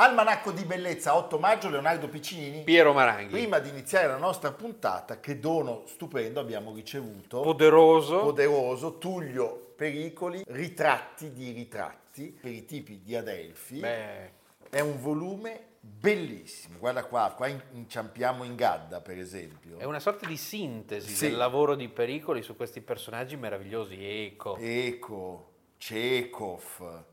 Almanacco 0.00 0.52
di 0.52 0.64
Bellezza, 0.64 1.16
8 1.16 1.38
maggio, 1.40 1.68
Leonardo 1.68 2.08
Piccinini. 2.08 2.62
Piero 2.62 2.92
Maranghi, 2.92 3.30
Prima 3.32 3.58
di 3.58 3.68
iniziare 3.68 4.06
la 4.06 4.16
nostra 4.16 4.52
puntata, 4.52 5.18
che 5.18 5.40
dono 5.40 5.82
stupendo 5.86 6.38
abbiamo 6.38 6.72
ricevuto, 6.72 7.40
poderoso, 7.40 8.20
poderoso, 8.20 8.98
Tullio 8.98 9.72
Pericoli, 9.74 10.44
ritratti 10.46 11.32
di 11.32 11.50
ritratti 11.50 12.36
per 12.40 12.52
i 12.52 12.64
tipi 12.64 13.00
di 13.02 13.16
Adelfi. 13.16 13.80
beh, 13.80 14.30
È 14.70 14.80
un 14.80 15.00
volume 15.00 15.64
bellissimo, 15.80 16.78
guarda 16.78 17.04
qua, 17.04 17.32
qua 17.36 17.46
in- 17.48 17.60
inciampiamo 17.72 18.44
in 18.44 18.54
Gadda 18.54 19.00
per 19.00 19.18
esempio. 19.18 19.78
è 19.78 19.84
una 19.84 19.98
sorta 20.00 20.26
di 20.26 20.36
sintesi 20.36 21.12
Sì. 21.14 21.28
del 21.28 21.36
lavoro 21.36 21.74
di 21.74 21.88
Pericoli 21.88 22.42
su 22.42 22.54
questi 22.54 22.82
personaggi 22.82 23.36
meravigliosi, 23.36 23.96
ecco. 24.04 24.56
Eco, 24.60 25.50
Chekhov. 25.78 27.04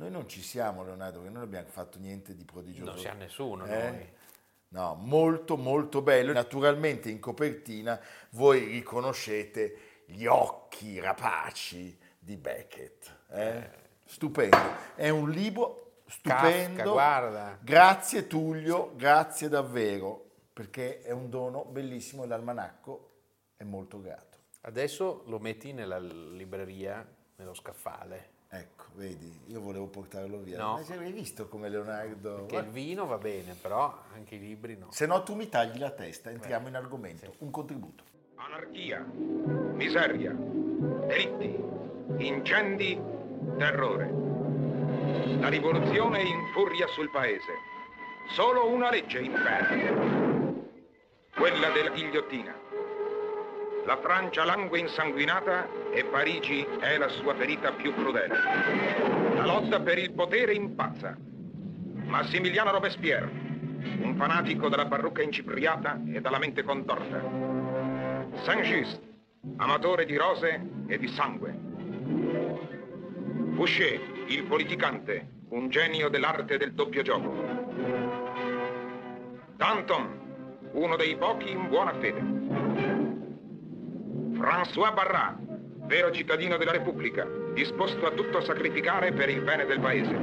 Noi 0.00 0.10
non 0.10 0.26
ci 0.30 0.40
siamo 0.40 0.82
Leonardo, 0.82 1.18
perché 1.18 1.34
non 1.34 1.42
abbiamo 1.42 1.68
fatto 1.68 1.98
niente 1.98 2.34
di 2.34 2.42
prodigioso. 2.46 2.90
Non 2.90 2.98
si 2.98 3.06
ha 3.06 3.12
nessuno 3.12 3.66
Eh? 3.66 4.12
No, 4.68 4.94
molto 4.94 5.58
molto 5.58 6.00
bello. 6.00 6.32
Naturalmente 6.32 7.10
in 7.10 7.20
copertina 7.20 8.00
voi 8.30 8.64
riconoscete 8.64 10.04
gli 10.06 10.24
occhi 10.24 10.98
rapaci 10.98 11.98
di 12.18 12.36
Beckett. 12.38 13.14
eh? 13.28 13.70
Stupendo. 14.06 14.56
È 14.94 15.10
un 15.10 15.28
libro 15.28 15.96
stupendo. 16.06 16.94
Kafka. 16.94 17.58
Grazie 17.60 18.26
Tullio, 18.26 18.94
grazie 18.96 19.48
davvero, 19.48 20.30
perché 20.54 21.02
è 21.02 21.10
un 21.10 21.28
dono 21.28 21.66
bellissimo 21.66 22.24
e 22.24 22.26
l'almanacco 22.26 23.10
è 23.54 23.64
molto 23.64 24.00
grato. 24.00 24.38
Adesso 24.62 25.24
lo 25.26 25.38
metti 25.38 25.74
nella 25.74 25.98
libreria, 25.98 27.06
nello 27.36 27.54
scaffale, 27.54 28.38
Ecco, 28.52 28.86
vedi, 28.94 29.32
io 29.46 29.60
volevo 29.60 29.86
portarlo 29.86 30.38
via. 30.38 30.58
No. 30.58 30.82
Ma 30.88 30.94
hai 30.96 31.12
visto 31.12 31.46
come 31.46 31.68
Leonardo... 31.68 32.46
che 32.46 32.56
il 32.56 32.66
vino 32.66 33.06
va 33.06 33.16
bene, 33.16 33.54
però 33.54 33.96
anche 34.12 34.34
i 34.34 34.40
libri 34.40 34.76
no. 34.76 34.88
Se 34.90 35.06
no 35.06 35.22
tu 35.22 35.36
mi 35.36 35.48
tagli 35.48 35.78
la 35.78 35.90
testa, 35.90 36.30
entriamo 36.30 36.66
in 36.66 36.74
argomento. 36.74 37.32
Un 37.38 37.50
contributo. 37.52 38.02
Anarchia, 38.34 39.06
miseria, 39.14 40.32
delitti, 40.32 41.56
incendi, 42.18 43.00
terrore. 43.56 44.12
La 45.38 45.48
rivoluzione 45.48 46.22
infuria 46.22 46.88
sul 46.88 47.08
paese. 47.10 47.52
Solo 48.30 48.68
una 48.68 48.90
legge 48.90 49.20
impera. 49.20 49.68
Quella 51.34 51.70
della 51.70 51.90
ghigliottina. 51.90 52.54
La 53.86 53.96
Francia 53.96 54.44
langue 54.44 54.78
insanguinata 54.78 55.68
e 55.92 56.04
Parigi 56.04 56.66
è 56.80 56.98
la 56.98 57.08
sua 57.08 57.34
ferita 57.34 57.72
più 57.72 57.94
crudele. 57.94 58.34
La 59.34 59.46
lotta 59.46 59.80
per 59.80 59.98
il 59.98 60.12
potere 60.12 60.52
impazza. 60.52 61.16
Massimiliano 62.04 62.72
Robespierre, 62.72 63.30
un 64.02 64.14
fanatico 64.16 64.68
dalla 64.68 64.86
parrucca 64.86 65.22
incipriata 65.22 66.00
e 66.12 66.20
dalla 66.20 66.38
mente 66.38 66.62
contorta. 66.62 67.22
Saint-Just, 68.42 69.00
amatore 69.56 70.04
di 70.04 70.16
rose 70.16 70.60
e 70.86 70.98
di 70.98 71.08
sangue. 71.08 71.58
Fouché, 73.54 74.00
il 74.26 74.44
politicante, 74.44 75.28
un 75.50 75.68
genio 75.68 76.08
dell'arte 76.08 76.58
del 76.58 76.74
doppio 76.74 77.02
gioco. 77.02 77.34
Danton, 79.56 80.68
uno 80.72 80.96
dei 80.96 81.16
pochi 81.16 81.50
in 81.50 81.68
buona 81.68 81.94
fede. 81.94 82.39
François 84.40 84.92
Barrat, 84.94 85.36
vero 85.84 86.10
cittadino 86.10 86.56
della 86.56 86.72
Repubblica, 86.72 87.26
disposto 87.52 88.06
a 88.06 88.12
tutto 88.12 88.40
sacrificare 88.40 89.12
per 89.12 89.28
il 89.28 89.42
bene 89.42 89.66
del 89.66 89.78
paese. 89.78 90.16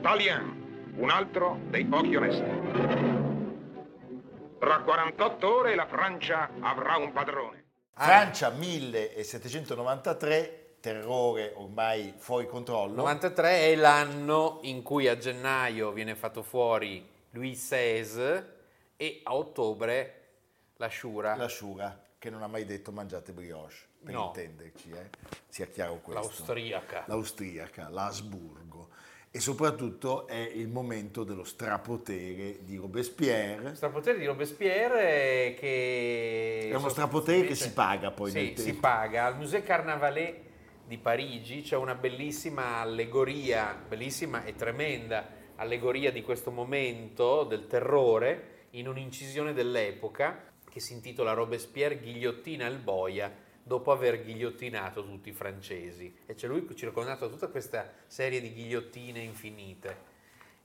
Talien, 0.00 0.94
un 0.96 1.10
altro 1.10 1.58
dei 1.68 1.84
pochi 1.84 2.16
onesti. 2.16 2.50
Tra 4.58 4.80
48 4.80 5.54
ore 5.54 5.74
la 5.74 5.84
Francia 5.84 6.48
avrà 6.60 6.96
un 6.96 7.12
padrone. 7.12 7.64
Francia 7.92 8.48
1793, 8.48 10.76
terrore 10.80 11.52
ormai 11.54 12.14
fuori 12.16 12.46
controllo. 12.46 12.94
93 12.94 13.58
è 13.58 13.76
l'anno 13.76 14.60
in 14.62 14.82
cui 14.82 15.06
a 15.06 15.18
gennaio 15.18 15.92
viene 15.92 16.14
fatto 16.14 16.42
fuori 16.42 17.06
Louis 17.32 17.58
XVI 17.58 18.42
e 18.96 19.20
a 19.22 19.34
ottobre 19.34 20.20
la 20.76 20.88
Shura, 20.88 21.36
La 21.36 21.48
Shura, 21.48 22.00
che 22.22 22.30
non 22.30 22.44
ha 22.44 22.46
mai 22.46 22.64
detto 22.64 22.92
mangiate 22.92 23.32
brioche, 23.32 23.74
per 24.00 24.14
No. 24.14 24.26
intenderci, 24.26 24.90
eh? 24.90 25.10
sia 25.48 25.66
chiaro 25.66 25.94
questo. 25.96 26.22
l'austriaca. 26.22 27.02
L'austriaca, 27.08 27.88
l'Asburgo. 27.88 28.90
E 29.28 29.40
soprattutto 29.40 30.28
è 30.28 30.36
il 30.36 30.68
momento 30.68 31.24
dello 31.24 31.42
strapotere 31.42 32.62
di 32.62 32.76
Robespierre. 32.76 33.74
strapotere 33.74 34.18
di 34.18 34.26
Robespierre 34.26 35.56
che... 35.58 36.68
È 36.70 36.74
uno 36.76 36.90
strapotere 36.90 37.44
che 37.44 37.56
si 37.56 37.72
paga 37.72 38.12
poi 38.12 38.30
Sì, 38.30 38.54
si 38.56 38.74
paga. 38.74 39.24
Al 39.24 39.36
Musée 39.36 39.64
Carnavalet 39.64 40.36
di 40.86 40.98
Parigi 40.98 41.62
c'è 41.62 41.74
una 41.74 41.96
bellissima 41.96 42.76
allegoria, 42.76 43.74
bellissima 43.88 44.44
e 44.44 44.54
tremenda 44.54 45.26
allegoria 45.56 46.12
di 46.12 46.22
questo 46.22 46.52
momento 46.52 47.42
del 47.42 47.66
terrore 47.66 48.66
in 48.70 48.86
un'incisione 48.86 49.52
dell'epoca 49.52 50.50
che 50.72 50.80
si 50.80 50.94
intitola 50.94 51.34
Robespierre 51.34 52.00
ghigliottina 52.00 52.66
il 52.66 52.78
boia 52.78 53.30
dopo 53.62 53.92
aver 53.92 54.24
ghigliottinato 54.24 55.04
tutti 55.04 55.28
i 55.28 55.32
francesi. 55.32 56.16
E 56.24 56.32
c'è 56.32 56.46
lui 56.46 56.66
circondato 56.74 57.26
da 57.26 57.32
tutta 57.34 57.48
questa 57.48 57.92
serie 58.06 58.40
di 58.40 58.54
ghigliottine 58.54 59.20
infinite 59.20 60.10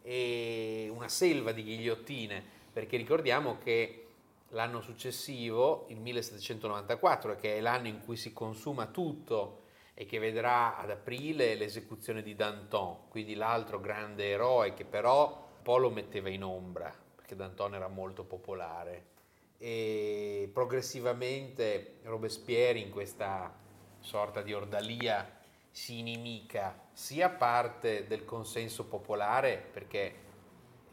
e 0.02 0.90
una 0.90 1.10
selva 1.10 1.52
di 1.52 1.62
ghigliottine, 1.62 2.42
perché 2.72 2.96
ricordiamo 2.96 3.58
che 3.58 4.06
l'anno 4.52 4.80
successivo, 4.80 5.88
il 5.90 6.00
1794, 6.00 7.36
che 7.36 7.58
è 7.58 7.60
l'anno 7.60 7.90
in 7.90 8.00
cui 8.00 8.16
si 8.16 8.32
consuma 8.32 8.86
tutto 8.86 9.64
e 9.94 10.06
che 10.06 10.20
vedrà 10.20 10.78
ad 10.78 10.90
aprile 10.90 11.56
l'esecuzione 11.56 12.22
di 12.22 12.34
Danton, 12.34 13.10
quindi 13.10 13.34
l'altro 13.34 13.82
grande 13.82 14.30
eroe 14.30 14.74
che 14.74 14.86
però 14.86 15.50
un 15.58 15.64
po' 15.64 15.76
lo 15.76 15.90
metteva 15.90 16.30
in 16.30 16.46
ombra, 16.46 16.96
perché 17.14 17.36
Danton 17.36 17.76
era 17.76 17.90
molto 17.90 18.24
popolare. 18.24 19.16
E 19.58 20.50
progressivamente 20.54 21.98
Robespierre 22.04 22.80
in 22.80 22.92
questa 22.92 23.54
sorta 24.00 24.42
di 24.42 24.54
ordalia 24.54 25.38
si 25.72 26.00
inimica 26.00 26.88
sia 26.92 27.30
parte 27.30 28.08
del 28.08 28.26
consenso 28.26 28.86
popolare 28.86 29.64
perché 29.72 30.26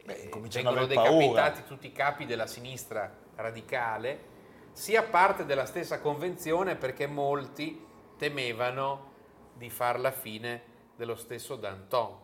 Beh, 0.03 0.13
eh, 0.13 0.29
vengono 0.29 0.85
decapitati 0.85 1.63
tutti 1.65 1.87
i 1.87 1.91
capi 1.91 2.25
della 2.25 2.45
sinistra 2.45 3.11
radicale, 3.35 4.33
sia 4.71 5.01
parte 5.03 5.45
della 5.45 5.65
stessa 5.65 5.99
convenzione 5.99 6.75
perché 6.75 7.07
molti 7.07 7.83
temevano 8.17 9.13
di 9.55 9.69
far 9.69 9.99
la 9.99 10.11
fine 10.11 10.61
dello 10.95 11.15
stesso 11.15 11.55
Danton. 11.55 12.23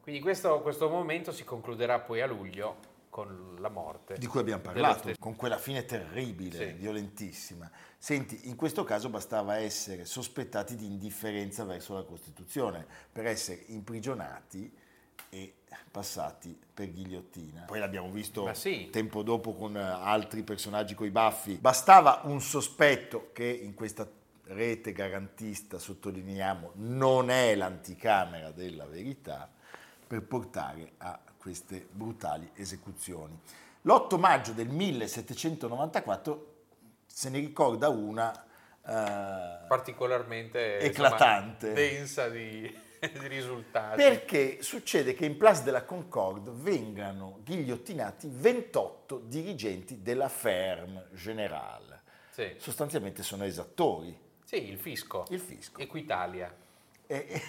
Quindi 0.00 0.20
questo, 0.20 0.60
questo 0.62 0.88
momento 0.88 1.32
si 1.32 1.44
concluderà 1.44 1.98
poi 1.98 2.22
a 2.22 2.26
luglio 2.26 2.94
con 3.16 3.56
la 3.60 3.70
morte. 3.70 4.18
di 4.18 4.26
cui 4.26 4.40
abbiamo 4.40 4.60
parlato, 4.60 5.10
con 5.18 5.36
quella 5.36 5.56
fine 5.56 5.86
terribile, 5.86 6.68
Sì. 6.68 6.72
violentissima. 6.74 7.70
Senti, 7.96 8.46
in 8.48 8.56
questo 8.56 8.84
caso 8.84 9.08
bastava 9.08 9.56
essere 9.56 10.04
sospettati 10.04 10.76
di 10.76 10.84
indifferenza 10.84 11.64
verso 11.64 11.94
la 11.94 12.02
Costituzione 12.02 12.86
per 13.10 13.24
essere 13.24 13.62
imprigionati 13.68 14.70
e 15.30 15.54
passati 15.90 16.60
per 16.74 16.92
ghigliottina. 16.92 17.62
Poi 17.62 17.78
l'abbiamo 17.78 18.10
visto 18.10 18.52
sì. 18.52 18.90
tempo 18.90 19.22
dopo 19.22 19.54
con 19.54 19.76
altri 19.76 20.42
personaggi 20.42 20.94
coi 20.94 21.08
baffi. 21.08 21.54
Bastava 21.54 22.20
un 22.24 22.42
sospetto 22.42 23.30
che 23.32 23.46
in 23.46 23.72
questa 23.72 24.06
rete 24.48 24.92
garantista, 24.92 25.78
sottolineiamo, 25.78 26.72
non 26.74 27.30
è 27.30 27.54
l'anticamera 27.54 28.50
della 28.50 28.84
verità, 28.84 29.50
per 30.06 30.22
portare 30.22 30.92
a 30.98 31.18
queste 31.46 31.86
brutali 31.88 32.50
esecuzioni. 32.54 33.38
L'8 33.82 34.18
maggio 34.18 34.50
del 34.50 34.66
1794 34.66 36.54
se 37.06 37.28
ne 37.30 37.38
ricorda 37.38 37.88
una 37.88 38.32
eh, 38.84 39.66
particolarmente 39.68 40.80
Eclatante. 40.80 41.68
insomma, 41.68 41.88
densa 41.88 42.28
di, 42.28 42.62
di 43.20 43.26
risultati. 43.28 43.96
perché 43.96 44.60
succede 44.60 45.14
che 45.14 45.24
in 45.24 45.36
Place 45.36 45.62
de 45.62 45.70
la 45.70 45.84
Concorde 45.84 46.50
vengano 46.52 47.38
ghigliottinati 47.44 48.28
28 48.28 49.22
dirigenti 49.26 50.02
della 50.02 50.28
Ferme 50.28 51.06
Générale. 51.12 52.02
Sì. 52.32 52.54
Sostanzialmente 52.58 53.22
sono 53.22 53.44
esattori 53.44 54.18
Sì, 54.42 54.68
il 54.68 54.78
fisco. 54.78 55.26
Il 55.30 55.38
fisco. 55.40 55.80
Equitalia. 55.80 56.52
E, 57.08 57.40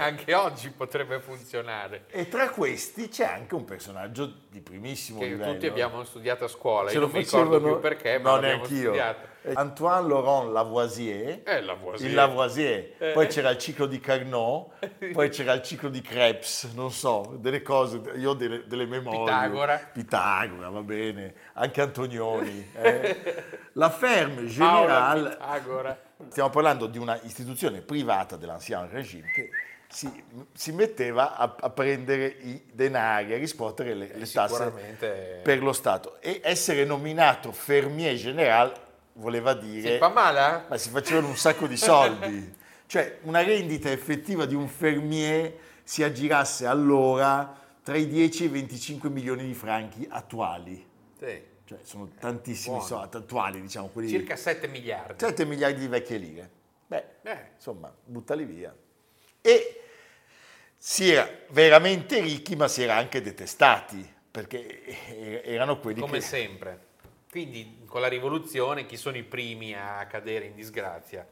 anche 0.00 0.32
oggi 0.34 0.70
potrebbe 0.70 1.18
funzionare. 1.18 2.04
e 2.08 2.28
tra 2.28 2.50
questi 2.50 3.08
c'è 3.08 3.24
anche 3.24 3.54
un 3.56 3.64
personaggio 3.64 4.32
di 4.48 4.60
primissimo 4.60 5.18
Che 5.18 5.26
livello. 5.26 5.52
tutti 5.52 5.66
abbiamo 5.66 6.04
studiato 6.04 6.44
a 6.44 6.48
scuola. 6.48 6.88
Ce 6.88 6.94
Io 6.94 7.00
lo 7.00 7.06
non 7.06 7.16
mi 7.16 7.22
ricordo 7.22 7.60
più 7.60 7.80
perché, 7.80 8.18
ma 8.18 8.30
no, 8.30 8.34
l'abbiamo 8.36 8.56
neanch'io. 8.58 8.82
studiato. 8.84 9.34
Eh, 9.42 9.52
Antoine 9.54 10.08
Laurent 10.08 10.52
Lavoisier, 10.52 11.40
Eh, 11.44 11.60
Lavoisier. 11.62 12.08
il 12.08 12.14
Lavoisier, 12.16 12.92
Eh. 12.98 13.10
poi 13.12 13.26
c'era 13.28 13.50
il 13.50 13.58
ciclo 13.58 13.86
di 13.86 13.98
Carnot, 14.00 14.88
poi 15.12 15.28
c'era 15.30 15.52
il 15.52 15.62
ciclo 15.62 15.88
di 15.88 16.00
Krebs, 16.00 16.72
non 16.74 16.90
so, 16.92 17.36
delle 17.38 17.62
cose, 17.62 18.00
io 18.16 18.30
ho 18.30 18.34
delle, 18.34 18.66
delle 18.66 18.86
memorie. 18.86 19.20
Pitagora. 19.20 19.76
Pitagora, 19.92 20.68
va 20.70 20.82
bene, 20.82 21.34
anche 21.54 21.80
Antonioni. 21.80 22.70
eh. 22.76 23.44
La 23.76 23.90
ferme 23.90 24.42
Pitagora. 24.42 25.98
Stiamo 26.28 26.50
parlando 26.50 26.86
di 26.86 26.98
una 26.98 27.18
istituzione 27.22 27.80
privata 27.80 28.36
dell'ancien 28.36 28.88
regime 28.90 29.30
che 29.32 29.50
si, 29.88 30.10
si 30.52 30.72
metteva 30.72 31.36
a, 31.36 31.54
a 31.60 31.70
prendere 31.70 32.26
i 32.26 32.62
denari, 32.72 33.34
a 33.34 33.38
riscuotere 33.38 33.94
le, 33.94 34.10
le 34.14 34.26
tasse 34.30 34.70
per 35.42 35.62
lo 35.62 35.72
Stato 35.72 36.20
e 36.20 36.40
essere 36.42 36.84
nominato 36.84 37.52
fermier 37.52 38.14
general 38.16 38.72
voleva 39.14 39.54
dire 39.54 39.92
Sì, 39.92 39.98
fa 39.98 40.08
male? 40.08 40.40
eh? 40.40 40.60
ma 40.68 40.76
si 40.76 40.90
facevano 40.90 41.28
un 41.28 41.36
sacco 41.36 41.66
di 41.66 41.76
soldi 41.76 42.54
cioè 42.86 43.18
una 43.22 43.42
rendita 43.42 43.90
effettiva 43.90 44.44
di 44.44 44.54
un 44.54 44.68
fermier 44.68 45.52
si 45.84 46.02
aggirasse 46.02 46.66
allora 46.66 47.56
tra 47.82 47.96
i 47.96 48.08
10 48.08 48.42
e 48.42 48.46
i 48.46 48.50
25 48.50 49.08
milioni 49.08 49.44
di 49.46 49.54
franchi 49.54 50.06
attuali 50.10 50.84
Sì. 51.18 51.54
Cioè 51.66 51.78
sono 51.82 52.08
tantissimi 52.18 52.80
soldi 52.80 53.16
attuali 53.16 53.60
diciamo 53.60 53.88
quelli 53.88 54.08
Circa 54.08 54.36
7 54.36 54.68
miliardi. 54.68 55.18
7 55.18 55.44
miliardi 55.44 55.80
di 55.80 55.88
vecchie 55.88 56.16
lire 56.16 56.50
beh 56.86 57.04
Eh, 57.22 57.48
insomma 57.56 57.94
buttali 58.04 58.44
via 58.44 58.74
e 59.40 59.80
si 60.76 61.10
era 61.10 61.28
veramente 61.50 62.20
ricchi 62.20 62.56
ma 62.56 62.68
si 62.68 62.82
era 62.82 62.94
anche 62.96 63.20
detestati 63.20 64.14
perché 64.30 65.42
erano 65.44 65.80
quelli 65.80 66.00
come 66.00 66.18
che 66.18 66.20
sempre. 66.20 66.84
Quindi 67.30 67.84
con 67.86 68.02
la 68.02 68.08
rivoluzione 68.08 68.84
chi 68.84 68.98
sono 68.98 69.16
i 69.16 69.22
primi 69.22 69.74
a 69.74 70.06
cadere 70.06 70.44
in 70.44 70.54
disgrazia? 70.54 71.26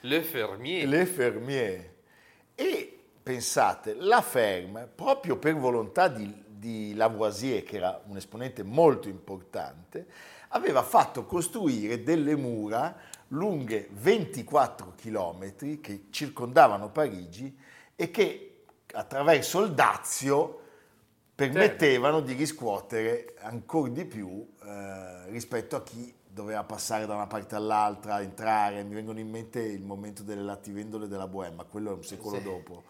Le 0.00 0.22
fermier. 0.22 0.88
le 0.88 1.06
fermier. 1.06 1.94
E 2.56 2.98
pensate, 3.22 3.94
la 3.94 4.20
ferme, 4.22 4.88
proprio 4.92 5.36
per 5.36 5.54
volontà 5.54 6.08
di, 6.08 6.44
di 6.58 6.94
Lavoisier, 6.94 7.62
che 7.62 7.76
era 7.76 8.00
un 8.06 8.16
esponente 8.16 8.62
molto 8.62 9.08
importante, 9.08 10.06
aveva 10.48 10.82
fatto 10.82 11.24
costruire 11.24 12.02
delle 12.02 12.34
mura 12.36 12.96
lunghe 13.28 13.88
24 13.92 14.94
km 14.96 15.80
che 15.80 16.06
circondavano 16.10 16.90
Parigi 16.90 17.56
e 17.94 18.10
che 18.10 18.64
attraverso 18.92 19.62
il 19.62 19.72
Dazio 19.72 20.60
permettevano 21.34 22.20
di 22.20 22.32
riscuotere 22.32 23.34
ancora 23.40 23.90
di 23.90 24.04
più 24.04 24.44
eh, 24.64 25.30
rispetto 25.30 25.76
a 25.76 25.82
chi 25.82 26.12
doveva 26.26 26.64
passare 26.64 27.06
da 27.06 27.14
una 27.14 27.26
parte 27.26 27.54
all'altra, 27.54 28.20
entrare. 28.20 28.82
Mi 28.82 28.94
vengono 28.94 29.18
in 29.18 29.28
mente 29.28 29.60
il 29.60 29.82
momento 29.82 30.22
delle 30.22 30.42
lattivendole 30.42 31.06
della 31.06 31.28
Boema, 31.28 31.64
quello 31.64 31.90
è 31.90 31.94
un 31.94 32.04
secolo 32.04 32.36
Sì. 32.36 32.42
dopo. 32.42 32.84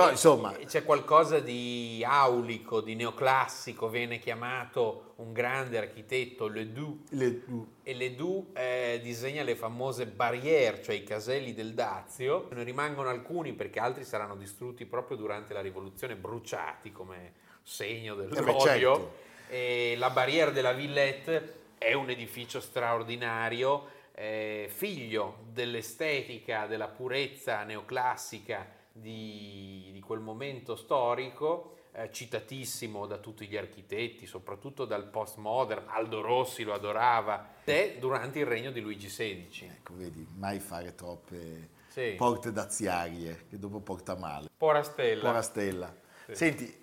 Però 0.00 0.10
insomma, 0.10 0.52
C'è 0.64 0.84
qualcosa 0.84 1.40
di 1.40 2.02
aulico, 2.06 2.80
di 2.80 2.94
neoclassico, 2.94 3.88
viene 3.88 4.18
chiamato 4.18 5.12
un 5.16 5.32
grande 5.32 5.78
architetto, 5.78 6.46
Ledoux, 6.48 7.10
le- 7.10 7.42
e 7.82 7.94
Ledoux 7.94 8.46
eh, 8.54 9.00
disegna 9.02 9.42
le 9.42 9.56
famose 9.56 10.06
barriere, 10.06 10.82
cioè 10.82 10.94
i 10.94 11.04
caselli 11.04 11.52
del 11.52 11.74
Dazio. 11.74 12.48
Ne 12.52 12.62
rimangono 12.62 13.08
alcuni 13.08 13.52
perché 13.52 13.80
altri 13.80 14.04
saranno 14.04 14.36
distrutti 14.36 14.86
proprio 14.86 15.16
durante 15.16 15.52
la 15.52 15.60
rivoluzione, 15.60 16.16
bruciati 16.16 16.90
come 16.92 17.34
segno 17.62 18.14
dell'odio. 18.14 18.60
certo. 18.60 19.28
E 19.48 19.94
la 19.98 20.10
barriera 20.10 20.50
della 20.50 20.72
Villette 20.72 21.54
è 21.76 21.92
un 21.92 22.08
edificio 22.08 22.60
straordinario, 22.60 23.98
eh, 24.14 24.70
figlio 24.72 25.38
dell'estetica, 25.50 26.66
della 26.66 26.88
purezza 26.88 27.62
neoclassica 27.64 28.78
di, 28.92 29.90
di 29.92 30.00
quel 30.00 30.20
momento 30.20 30.76
storico, 30.76 31.76
eh, 31.92 32.10
citatissimo 32.12 33.06
da 33.06 33.18
tutti 33.18 33.46
gli 33.46 33.56
architetti, 33.56 34.26
soprattutto 34.26 34.84
dal 34.84 35.06
postmodern, 35.08 35.84
Aldo 35.88 36.20
Rossi 36.20 36.62
lo 36.62 36.72
adorava, 36.74 37.54
è 37.64 37.96
durante 37.98 38.38
il 38.38 38.46
regno 38.46 38.70
di 38.70 38.80
Luigi 38.80 39.06
XVI. 39.08 39.70
ecco, 39.72 39.94
vedi, 39.96 40.26
mai 40.36 40.60
fare 40.60 40.94
troppe 40.94 41.70
Sì. 41.88 42.14
porte 42.16 42.52
daziarie, 42.52 43.46
che 43.48 43.58
dopo 43.58 43.80
porta 43.80 44.14
male. 44.16 44.48
Porastella. 44.56 45.20
Buona 45.22 45.42
stella. 45.42 45.94
Senti, 46.32 46.78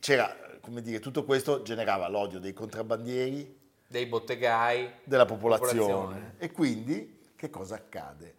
c'era, 0.00 0.34
come 0.60 0.82
dire, 0.82 0.98
tutto 0.98 1.24
questo 1.24 1.62
generava 1.62 2.08
l'odio 2.08 2.40
dei 2.40 2.52
contrabbandieri, 2.52 3.56
dei 3.86 4.06
bottegai. 4.06 4.90
della 5.04 5.24
popolazione. 5.24 5.92
Popolazione. 5.92 6.34
E 6.38 6.50
quindi 6.50 7.20
che 7.36 7.48
cosa 7.48 7.76
accade? 7.76 8.34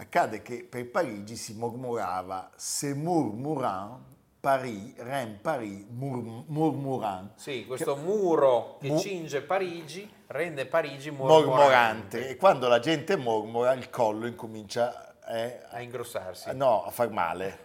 Accade 0.00 0.42
che 0.42 0.64
per 0.68 0.88
Parigi 0.90 1.34
si 1.34 1.54
mormorava 1.54 2.50
Se 2.54 2.94
murmurant, 2.94 3.98
Paris, 4.38 4.94
Rem 4.98 5.38
Paris, 5.42 5.84
mur- 5.90 6.44
murmurant. 6.46 7.32
Sì, 7.34 7.66
questo 7.66 7.96
muro 7.96 8.76
che 8.80 8.86
Mu- 8.88 8.98
cinge 9.00 9.42
Parigi 9.42 10.08
rende 10.28 10.66
Parigi 10.66 11.10
mormorante, 11.10 11.46
Mormorante. 11.48 12.28
E 12.28 12.36
quando 12.36 12.68
la 12.68 12.78
gente 12.78 13.16
mormora, 13.16 13.72
il 13.72 13.90
collo 13.90 14.26
incomincia 14.28 15.16
eh, 15.26 15.58
a 15.70 15.80
ingrossarsi. 15.80 16.54
no, 16.54 16.84
a 16.84 16.90
far 16.90 17.10
male, 17.10 17.58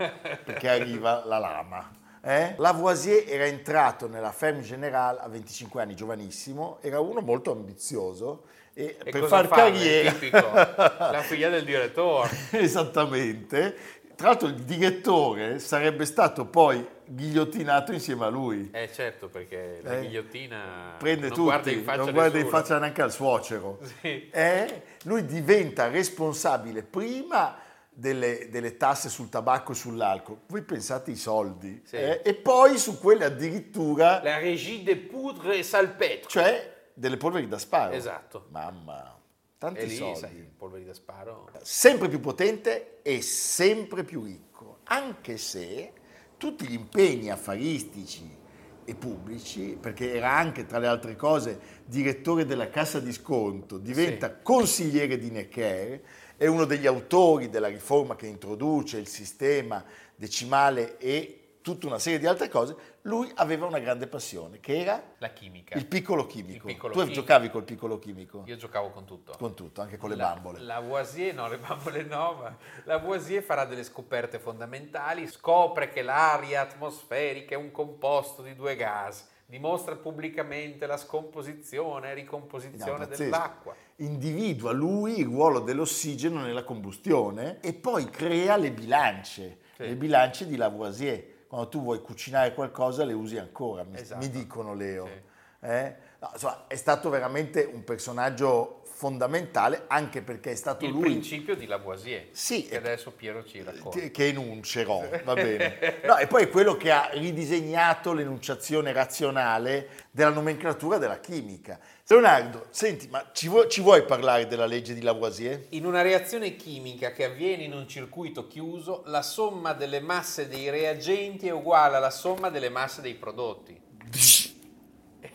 perché 0.43 0.69
arriva 0.69 1.23
la 1.27 1.37
lama. 1.37 1.91
eh? 2.23 2.55
Lavoisier 2.57 3.25
era 3.31 3.45
entrato 3.45 4.07
nella 4.07 4.31
Ferme 4.31 4.61
Générale 4.63 5.19
a 5.19 5.27
25 5.27 5.81
anni, 5.83 5.93
giovanissimo, 5.93 6.79
era 6.81 6.99
uno 6.99 7.21
molto 7.21 7.51
ambizioso 7.51 8.45
e, 8.73 8.97
E 9.03 9.11
per 9.11 9.25
far 9.25 9.47
fa? 9.47 9.55
carriera... 9.55 10.11
Tipico, 10.11 10.37
la 10.53 11.21
figlia 11.25 11.49
del 11.49 11.63
direttore. 11.63 12.29
Esattamente. 12.51 13.75
Tra 14.15 14.27
l'altro 14.29 14.47
il 14.47 14.55
direttore 14.55 15.59
sarebbe 15.59 16.05
stato 16.05 16.45
poi 16.45 16.85
ghigliottinato 17.05 17.91
insieme 17.91 18.25
a 18.25 18.29
lui. 18.29 18.69
Eh 18.71 18.89
certo, 18.93 19.27
perché 19.27 19.79
la 19.81 19.97
Eh, 19.97 20.01
ghigliottina 20.01 20.95
Prende 20.99 21.27
non 21.27 21.35
tutti, 21.35 21.43
guarda 21.49 21.71
in 21.71 21.83
faccia 21.83 21.97
non 22.03 22.11
guarda 22.11 22.37
in 22.39 22.47
faccia 22.47 22.77
neanche 22.79 23.01
al 23.01 23.11
suocero. 23.11 23.79
Sì. 24.01 24.29
Eh, 24.31 24.81
lui 25.03 25.25
diventa 25.25 25.87
responsabile 25.89 26.83
prima 26.83 27.57
delle, 27.89 28.47
delle 28.49 28.77
tasse 28.77 29.09
sul 29.09 29.29
tabacco 29.29 29.71
e 29.71 29.75
sull'alcol. 29.75 30.37
Voi 30.47 30.61
pensate 30.61 31.11
ai 31.11 31.17
soldi. 31.17 31.81
Sì. 31.83 31.95
eh, 31.97 32.21
e 32.23 32.33
poi 32.35 32.77
su 32.77 32.99
quelle 32.99 33.25
addirittura, 33.25 34.21
La 34.23 34.37
régie 34.37 34.83
de 34.83 34.95
poudre 34.95 35.57
et 35.57 35.63
salpêtre. 35.63 36.27
cioè 36.29 36.71
delle 36.93 37.17
polveri 37.17 37.47
da 37.47 37.57
sparo. 37.57 37.93
Esatto. 37.93 38.47
Mamma, 38.49 39.19
tanti 39.57 39.79
e 39.79 39.85
lì, 39.85 39.95
soldi. 39.95 40.19
sai, 40.19 40.49
polveri 40.55 40.85
da 40.85 40.93
sparo. 40.93 41.49
sempre 41.61 42.09
più 42.09 42.19
potente 42.19 42.99
e 43.01 43.21
sempre 43.21 44.03
più 44.03 44.23
ricco, 44.23 44.79
anche 44.85 45.37
se 45.37 45.93
tutti 46.37 46.67
gli 46.67 46.73
impegni 46.73 47.31
affaristici 47.31 48.41
e 48.85 48.95
pubblici, 48.95 49.77
perché 49.79 50.13
era 50.13 50.31
anche 50.31 50.65
tra 50.65 50.77
le 50.77 50.87
altre 50.87 51.15
cose 51.15 51.59
direttore 51.85 52.45
della 52.45 52.69
cassa 52.69 52.99
di 52.99 53.13
sconto, 53.13 53.77
diventa 53.77 54.35
consigliere 54.35 55.17
di 55.17 55.31
Necker, 55.31 56.01
è 56.35 56.47
uno 56.47 56.65
degli 56.65 56.85
autori 56.85 57.49
della 57.49 57.67
riforma 57.67 58.15
che 58.15 58.27
introduce 58.27 58.97
il 58.97 59.07
sistema 59.07 59.83
decimale 60.15 60.97
e 60.97 61.42
tutta 61.63 61.87
una 61.87 61.97
serie 61.97 62.19
di 62.19 62.27
altre 62.27 62.47
cose, 62.49 62.75
lui 63.03 63.31
aveva 63.35 63.65
una 63.65 63.79
grande 63.79 64.05
passione, 64.05 64.59
che 64.59 64.77
era 64.79 65.01
La 65.17 65.29
chimica. 65.29 65.75
il 65.77 65.87
piccolo 65.87 66.27
chimico. 66.27 66.67
Il 66.67 66.73
piccolo 66.75 66.93
tu 66.93 66.99
chimico. 66.99 67.19
giocavi 67.21 67.49
col 67.49 67.63
piccolo 67.63 67.97
chimico? 67.97 68.43
Io 68.45 68.55
giocavo 68.57 68.91
con 68.91 69.05
tutto. 69.05 69.33
Con 69.37 69.55
tutto, 69.55 69.81
anche 69.81 69.97
con 69.97 70.09
le 70.11 70.15
La- 70.15 70.33
bambole. 70.33 70.59
Lavoisier, 70.59 71.33
no, 71.33 71.47
le 71.47 71.57
bambole 71.57 72.03
no, 72.03 72.33
ma 72.39 72.55
Lavoisier 72.83 73.41
farà 73.41 73.65
delle 73.65 73.83
scoperte 73.83 74.37
fondamentali, 74.37 75.25
scopre 75.27 75.89
che 75.89 76.03
l'aria 76.03 76.61
atmosferica 76.61 77.55
è 77.55 77.57
un 77.57 77.71
composto 77.71 78.41
di 78.43 78.53
due 78.55 78.75
gas, 78.75 79.27
dimostra 79.45 79.95
pubblicamente 79.95 80.85
la 80.85 80.97
scomposizione 80.97 82.07
e 82.07 82.09
No, 82.09 82.15
ricomposizione 82.15 83.05
pazzesco. 83.07 83.23
dell'acqua. 83.23 83.75
Individua 83.97 84.71
lui 84.73 85.19
il 85.19 85.25
ruolo 85.25 85.59
dell'ossigeno 85.59 86.41
nella 86.41 86.63
combustione 86.63 87.59
e 87.61 87.73
poi 87.73 88.09
crea 88.09 88.57
le 88.57 88.71
bilance, 88.71 89.59
Sì. 89.75 89.83
le 89.83 89.95
bilance 89.95 90.45
di 90.47 90.55
Lavoisier. 90.57 91.31
Quando 91.53 91.69
tu 91.69 91.83
vuoi 91.83 92.01
cucinare 92.01 92.55
qualcosa 92.55 93.05
le 93.05 93.13
usi 93.13 93.37
ancora, 93.37 93.83
mi, 93.83 93.99
Esatto. 93.99 94.19
mi 94.19 94.31
dicono 94.31 94.73
Leo. 94.73 95.05
Sì. 95.05 95.67
eh? 95.67 95.95
No, 96.17 96.29
insomma, 96.33 96.63
è 96.65 96.75
stato 96.75 97.11
veramente 97.11 97.69
un 97.71 97.83
personaggio 97.83 98.81
fondamentale 99.03 99.83
anche 99.87 100.21
perché 100.21 100.51
è 100.51 100.55
stato 100.55 100.85
Il 100.85 100.91
lui 100.91 101.01
principio 101.01 101.57
di 101.57 101.65
Lavoisier, 101.65 102.27
Sì, 102.31 102.63
che 102.65 102.75
e- 102.75 102.77
adesso 102.77 103.11
Piero 103.11 103.43
ci 103.43 103.61
racconta. 103.61 103.99
che 103.99 104.11
che 104.11 104.27
enuncerò, 104.27 105.03
va 105.25 105.33
bene. 105.33 105.99
No, 106.07 106.15
e 106.15 106.27
poi 106.27 106.43
è 106.43 106.49
quello 106.49 106.77
che 106.77 106.89
ha 106.89 107.09
ridisegnato 107.11 108.13
l'enunciazione 108.13 108.93
razionale 108.93 109.89
della 110.09 110.29
nomenclatura 110.29 110.97
della 110.99 111.19
chimica. 111.19 111.77
Leonardo, 112.07 112.67
senti, 112.69 113.09
ma 113.09 113.29
ci 113.33 113.49
vuoi, 113.49 113.67
ci 113.69 113.81
vuoi 113.81 114.03
parlare 114.05 114.47
della 114.47 114.65
legge 114.65 114.93
di 114.93 115.01
Lavoisier? 115.01 115.65
In 115.69 115.85
una 115.85 116.01
reazione 116.01 116.55
chimica 116.55 117.11
che 117.11 117.25
avviene 117.25 117.63
in 117.63 117.73
un 117.73 117.87
circuito 117.89 118.47
chiuso, 118.47 119.03
la 119.07 119.21
somma 119.21 119.73
delle 119.73 119.99
masse 119.99 120.47
dei 120.47 120.69
reagenti 120.69 121.47
è 121.47 121.51
uguale 121.51 121.97
alla 121.97 122.11
somma 122.11 122.49
delle 122.49 122.69
masse 122.69 123.01
dei 123.01 123.15
prodotti. 123.15 123.81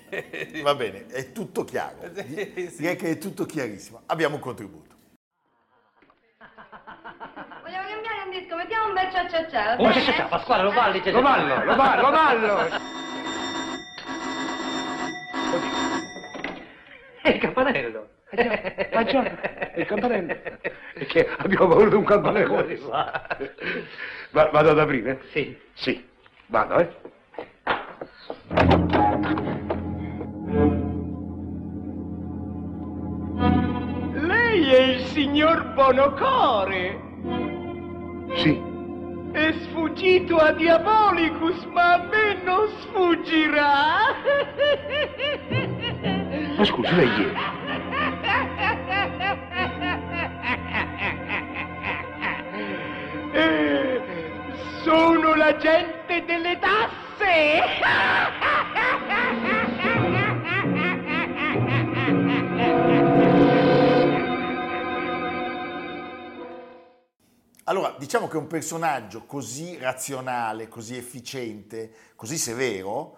Va 0.62 0.74
bene, 0.74 1.06
è 1.06 1.32
tutto 1.32 1.64
chiaro. 1.64 1.96
Sì. 2.14 2.74
Direi 2.76 2.96
che 2.96 3.10
è 3.10 3.18
tutto 3.18 3.44
chiarissimo. 3.44 4.02
Abbiamo 4.06 4.36
un 4.36 4.40
contributo. 4.40 4.94
Vogliamo 7.62 7.88
cambiare 7.88 8.22
un 8.24 8.30
disco, 8.30 8.56
mettiamo 8.56 8.86
un 8.86 8.94
bel 8.94 9.12
ciao 9.12 9.28
ciao 9.28 9.50
ciao. 9.50 9.76
Bene? 9.76 9.92
ciao, 9.92 10.02
ciao, 10.02 10.14
ciao, 10.14 10.28
Pasquale, 10.28 10.62
lo 10.62 10.72
balli, 10.72 11.02
Lo 11.10 11.20
ballo, 11.20 11.64
lo 11.64 11.74
ballo, 11.74 12.02
lo 12.02 12.10
ballo! 12.10 12.58
È 17.22 17.28
il 17.28 17.40
campanello. 17.40 18.08
Ah 18.92 19.04
già, 19.04 19.72
il 19.76 19.86
campanello. 19.86 20.36
Perché 20.94 21.28
abbiamo 21.38 21.66
voluto 21.66 21.98
un 21.98 22.04
campanello. 22.04 22.48
Come 22.48 22.68
si 22.68 22.76
fa? 22.76 23.26
Va- 24.30 24.50
vado 24.50 24.70
ad 24.70 24.78
aprire? 24.78 25.20
Sì. 25.30 25.58
Sì, 25.74 26.06
vado, 26.46 26.78
eh. 26.78 27.06
Lei 34.68 34.76
è 34.76 34.96
il 34.96 35.04
signor 35.06 35.72
Bonocore. 35.72 37.00
Sì. 38.34 38.62
È 39.32 39.52
sfuggito 39.62 40.36
a 40.36 40.52
Diabolicus, 40.52 41.64
ma 41.72 41.94
a 41.94 42.02
me 42.02 42.42
non 42.44 42.68
sfuggirà. 42.80 44.14
Ma 46.54 46.64
scusi, 46.64 46.94
lei 46.94 47.08
è? 47.08 47.32
Eh, 53.32 54.02
Sono 54.82 55.34
l'agente 55.34 56.24
delle 56.26 56.58
tasse. 56.58 56.98
Diciamo 67.98 68.28
che 68.28 68.36
un 68.36 68.46
personaggio 68.46 69.24
così 69.24 69.76
razionale, 69.76 70.68
così 70.68 70.96
efficiente, 70.96 71.90
così 72.16 72.38
severo, 72.38 73.16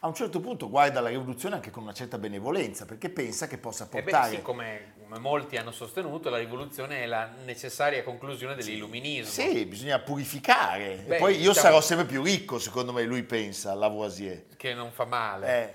a 0.00 0.06
un 0.06 0.14
certo 0.14 0.38
punto 0.38 0.68
guarda 0.68 1.00
la 1.00 1.08
rivoluzione 1.08 1.56
anche 1.56 1.70
con 1.70 1.82
una 1.82 1.92
certa 1.92 2.18
benevolenza, 2.18 2.84
perché 2.84 3.08
pensa 3.10 3.48
che 3.48 3.58
possa 3.58 3.84
E 3.84 3.88
beh, 3.88 4.02
portare... 4.02 4.36
sì, 4.36 4.42
come, 4.42 4.92
come 5.02 5.18
molti 5.18 5.56
hanno 5.56 5.72
sostenuto, 5.72 6.30
la 6.30 6.38
rivoluzione 6.38 7.02
è 7.02 7.06
la 7.06 7.28
necessaria 7.44 8.04
conclusione 8.04 8.54
dell'illuminismo. 8.54 9.32
Sì, 9.32 9.64
bisogna 9.66 9.98
purificare. 9.98 11.02
Beh, 11.04 11.16
e 11.16 11.18
poi 11.18 11.32
io 11.32 11.38
diciamo- 11.38 11.54
sarò 11.54 11.80
sempre 11.80 12.06
più 12.06 12.22
ricco, 12.22 12.60
secondo 12.60 12.92
me, 12.92 13.02
lui 13.02 13.24
pensa, 13.24 13.74
Lavoisier. 13.74 14.44
Che 14.56 14.72
non 14.72 14.92
fa 14.92 15.04
male. 15.04 15.48
Eh, 15.48 15.74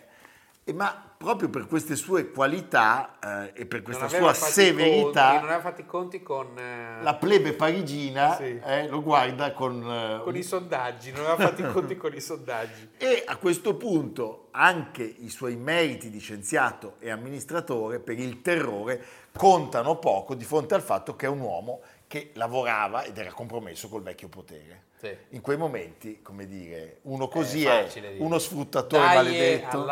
ma 0.71 1.11
proprio 1.17 1.49
per 1.49 1.67
queste 1.67 1.97
sue 1.97 2.31
qualità 2.31 3.17
eh, 3.53 3.61
e 3.61 3.65
per 3.65 3.81
questa 3.81 4.07
sua 4.07 4.33
severità, 4.33 5.31
conti, 5.31 5.35
non 5.35 5.43
aveva 5.49 5.59
fatto 5.59 5.81
i 5.81 5.85
conti 5.85 6.23
con, 6.23 6.57
eh, 6.57 7.01
la 7.01 7.15
plebe 7.15 7.51
parigina 7.53 8.35
Sì. 8.35 8.61
eh, 8.63 8.87
lo 8.87 9.01
guarda 9.01 9.51
con... 9.51 9.83
eh, 9.83 10.21
con 10.23 10.35
i 10.35 10.43
sondaggi, 10.43 11.11
non 11.11 11.25
aveva 11.25 11.49
fatto 11.49 11.61
i 11.61 11.71
conti 11.71 11.97
con 11.97 12.13
i 12.13 12.21
sondaggi. 12.21 12.91
E 13.03 13.23
a 13.25 13.35
questo 13.35 13.75
punto 13.75 14.47
anche 14.51 15.03
i 15.03 15.29
suoi 15.29 15.57
meriti 15.57 16.09
di 16.09 16.19
scienziato 16.19 16.95
e 16.99 17.09
amministratore 17.09 17.99
per 17.99 18.17
il 18.17 18.41
terrore 18.41 19.03
contano 19.35 19.97
poco 19.97 20.33
di 20.35 20.45
fronte 20.45 20.75
al 20.75 20.81
fatto 20.81 21.15
che 21.17 21.25
è 21.25 21.29
un 21.29 21.39
uomo 21.41 21.81
che 22.07 22.31
lavorava 22.35 23.03
ed 23.03 23.17
era 23.17 23.31
compromesso 23.33 23.89
col 23.89 24.03
vecchio 24.03 24.29
potere. 24.29 24.83
Sì. 25.03 25.17
In 25.31 25.41
quei 25.41 25.57
momenti, 25.57 26.21
come 26.21 26.47
dire, 26.47 26.99
uno 27.01 27.27
così 27.27 27.65
È 27.65 27.85
è, 27.85 28.15
uno 28.19 28.39
sfruttatore 28.39 29.03
Dai 29.03 29.15
maledetto, 29.15 29.85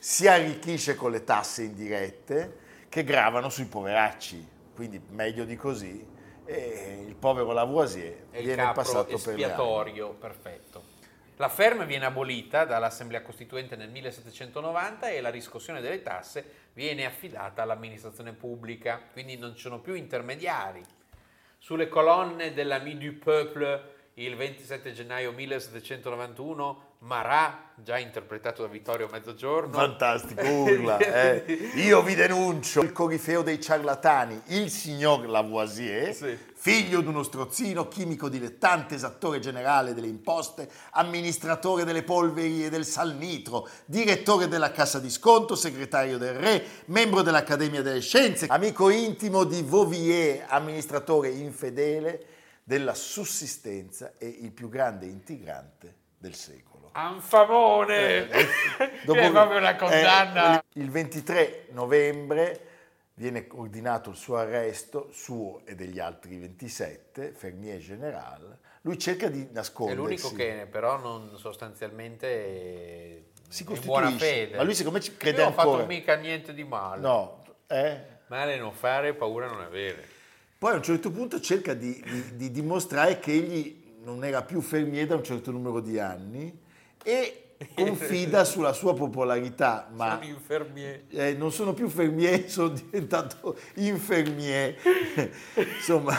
si 0.00 0.26
arricchisce 0.26 0.96
con 0.96 1.12
le 1.12 1.22
tasse 1.22 1.62
indirette 1.62 2.56
che 2.88 3.04
gravano 3.04 3.50
sui 3.50 3.66
poveracci. 3.66 4.54
Quindi 4.74 5.00
meglio 5.10 5.44
di 5.44 5.54
così, 5.54 6.04
e 6.44 7.04
il 7.06 7.14
povero 7.14 7.52
Lavoisier 7.52 8.26
il 8.32 8.44
viene 8.44 8.72
passato 8.74 9.04
per 9.04 9.14
espiatorio 9.14 10.10
perfetto. 10.14 10.82
La 11.36 11.48
ferma 11.48 11.84
viene 11.84 12.06
abolita 12.06 12.64
dall'Assemblea 12.64 13.22
Costituente 13.22 13.76
nel 13.76 13.90
1790 13.90 15.08
e 15.08 15.20
la 15.20 15.30
riscossione 15.30 15.80
delle 15.80 16.02
tasse 16.02 16.44
viene 16.72 17.04
affidata 17.04 17.62
all'amministrazione 17.62 18.32
pubblica, 18.32 19.00
quindi 19.12 19.36
non 19.36 19.54
ci 19.54 19.60
sono 19.60 19.78
più 19.78 19.94
intermediari. 19.94 20.82
Sulle 21.58 21.88
colonne 21.88 22.52
dell'Ami 22.52 22.98
du 22.98 23.18
Peuple 23.18 23.94
il 24.18 24.34
27 24.34 24.92
gennaio 24.92 25.30
1791 25.30 26.94
Marat, 27.00 27.54
già 27.84 27.98
interpretato 27.98 28.62
da 28.62 28.68
Vittorio 28.68 29.08
Mezzogiorno, 29.12 29.74
Fantastico, 29.74 30.40
urla. 30.48 30.96
eh. 30.96 31.44
Io 31.74 32.00
vi 32.02 32.14
denuncio 32.14 32.80
il 32.80 32.92
corifeo 32.92 33.42
dei 33.42 33.60
ciarlatani, 33.60 34.40
il 34.46 34.70
signor 34.70 35.28
Lavoisier, 35.28 36.14
Sì. 36.14 36.34
figlio 36.54 37.02
di 37.02 37.08
uno 37.08 37.22
strozzino, 37.22 37.88
chimico 37.88 38.30
dilettante, 38.30 38.94
esattore 38.94 39.38
generale 39.38 39.92
delle 39.92 40.06
imposte, 40.06 40.66
amministratore 40.92 41.84
delle 41.84 42.02
polveri 42.02 42.64
e 42.64 42.70
del 42.70 42.86
salnitro, 42.86 43.68
direttore 43.84 44.48
della 44.48 44.70
cassa 44.72 44.98
di 44.98 45.10
sconto, 45.10 45.54
segretario 45.54 46.16
del 46.16 46.32
re, 46.34 46.64
membro 46.86 47.20
dell'Accademia 47.20 47.82
delle 47.82 48.00
Scienze, 48.00 48.46
amico 48.48 48.88
intimo 48.88 49.44
di 49.44 49.60
Vauvier, 49.62 50.46
amministratore 50.48 51.28
infedele 51.28 52.28
della 52.68 52.94
sussistenza 52.94 54.14
e 54.18 54.26
il 54.26 54.50
più 54.50 54.68
grande 54.68 55.06
integrante 55.06 55.94
del 56.18 56.34
secolo. 56.34 56.90
Anfamone! 56.92 58.28
Eh, 58.28 58.48
Dopo- 59.06 59.20
è 59.20 59.30
proprio 59.30 59.58
una 59.58 59.76
condanna. 59.76 60.58
eh, 60.58 60.64
il 60.80 60.90
23 60.90 61.68
novembre 61.70 62.60
viene 63.14 63.46
ordinato 63.52 64.10
il 64.10 64.16
suo 64.16 64.36
arresto, 64.38 65.10
suo 65.12 65.62
e 65.64 65.76
degli 65.76 66.00
altri 66.00 66.38
27, 66.38 67.34
Fermier 67.36 67.78
General. 67.78 68.58
Lui 68.80 68.98
cerca 68.98 69.28
di 69.28 69.42
È 69.46 69.52
nascondersi. 69.52 70.00
l'unico 70.02 70.32
che 70.32 70.66
però 70.68 70.98
non 70.98 71.38
sostanzialmente 71.38 72.26
è 72.26 73.22
si 73.48 73.62
in 73.62 73.68
costituisce. 73.68 73.86
buona 73.86 74.10
fede. 74.10 74.56
Ma 74.56 74.62
lui 74.64 74.74
secondo 74.74 74.98
me 74.98 75.04
ci 75.04 75.16
crede 75.16 75.38
Io 75.38 75.44
non 75.44 75.52
ho 75.54 75.56
ancora. 75.60 75.76
fatto 75.78 75.88
mica 75.88 76.16
niente 76.16 76.52
di 76.52 76.64
male. 76.64 77.00
No, 77.00 77.44
eh? 77.68 78.00
Male 78.26 78.56
non 78.58 78.72
fare, 78.72 79.14
paura 79.14 79.46
non 79.46 79.60
avere. 79.60 80.14
Poi 80.58 80.72
a 80.72 80.76
un 80.76 80.82
certo 80.82 81.10
punto 81.10 81.38
cerca 81.40 81.74
di, 81.74 82.02
di- 82.02 82.36
di 82.36 82.50
dimostrare 82.50 83.18
che 83.18 83.32
egli 83.32 83.84
non 84.02 84.24
era 84.24 84.42
più 84.42 84.60
Fermier 84.60 85.06
da 85.06 85.16
un 85.16 85.24
certo 85.24 85.50
numero 85.50 85.80
di 85.80 85.98
anni 85.98 86.56
e 87.04 87.42
confida 87.74 88.44
sulla 88.44 88.72
sua 88.72 88.94
popolarità, 88.94 89.88
ma 89.94 90.18
Sono 90.20 90.24
infermier. 90.32 91.02
eh, 91.10 91.34
non 91.34 91.52
sono 91.52 91.74
più 91.74 91.88
fermier, 91.88 92.48
sono 92.50 92.68
diventato 92.68 93.58
infermier. 93.74 94.76
Insomma, 95.76 96.14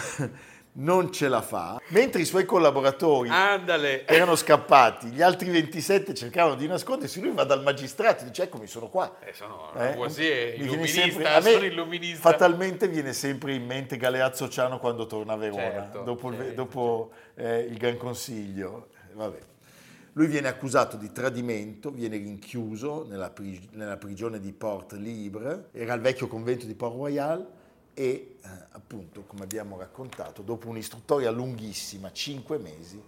non 0.79 1.11
ce 1.11 1.27
la 1.27 1.41
fa. 1.41 1.79
Mentre 1.89 2.21
i 2.21 2.25
suoi 2.25 2.45
collaboratori 2.45 3.29
Andale! 3.29 4.05
erano 4.05 4.35
scappati, 4.35 5.07
gli 5.07 5.21
altri 5.21 5.49
27 5.49 6.13
cercavano 6.13 6.55
di 6.55 6.67
nascondersi, 6.67 7.19
lui 7.21 7.31
va 7.31 7.43
dal 7.43 7.63
magistrato 7.63 8.23
e 8.23 8.27
dice 8.27 8.43
eccomi 8.43 8.67
sono 8.67 8.89
qua. 8.89 9.17
Eh, 9.21 9.33
sono 9.33 9.71
Eh? 9.75 9.89
Lavoisier, 9.89 10.55
viene 10.57 10.63
illuminista, 10.65 11.01
sempre- 11.01 11.27
a 11.33 11.39
me 11.41 11.51
sono 11.51 11.65
illuminista. 11.65 12.29
Fatalmente 12.29 12.87
viene 12.87 13.13
sempre 13.13 13.53
in 13.53 13.65
mente 13.65 13.97
Galeazzo 13.97 14.49
Ciano 14.49 14.79
quando 14.79 15.05
torna 15.07 15.33
a 15.33 15.37
Verona, 15.37 15.61
Certo, 15.61 16.01
dopo, 16.01 16.29
il, 16.29 16.35
certo, 16.37 16.53
dopo, 16.53 17.11
eh, 17.35 17.59
il 17.61 17.77
Gran 17.77 17.97
Consiglio. 17.97 18.89
Eh, 19.09 19.13
Vabbè. 19.13 19.37
Lui 20.13 20.25
viene 20.27 20.47
accusato 20.47 20.97
di 20.97 21.11
tradimento, 21.11 21.91
viene 21.91 22.17
rinchiuso 22.17 23.05
nella, 23.07 23.29
pri- 23.29 23.69
nella 23.73 23.97
prigione 23.97 24.39
di 24.39 24.51
Port 24.51 24.93
Libre, 24.93 25.69
era 25.73 25.93
il 25.93 26.01
vecchio 26.01 26.27
convento 26.27 26.65
di 26.65 26.73
Port 26.73 26.95
Royal 26.95 27.47
e 27.99 28.35
eh, 28.43 28.47
appunto, 28.73 29.23
come 29.25 29.41
abbiamo 29.41 29.75
raccontato, 29.75 30.43
dopo 30.43 30.69
un'istruttoria 30.69 31.31
lunghissima, 31.31 32.11
cinque 32.11 32.59
mesi, 32.59 33.01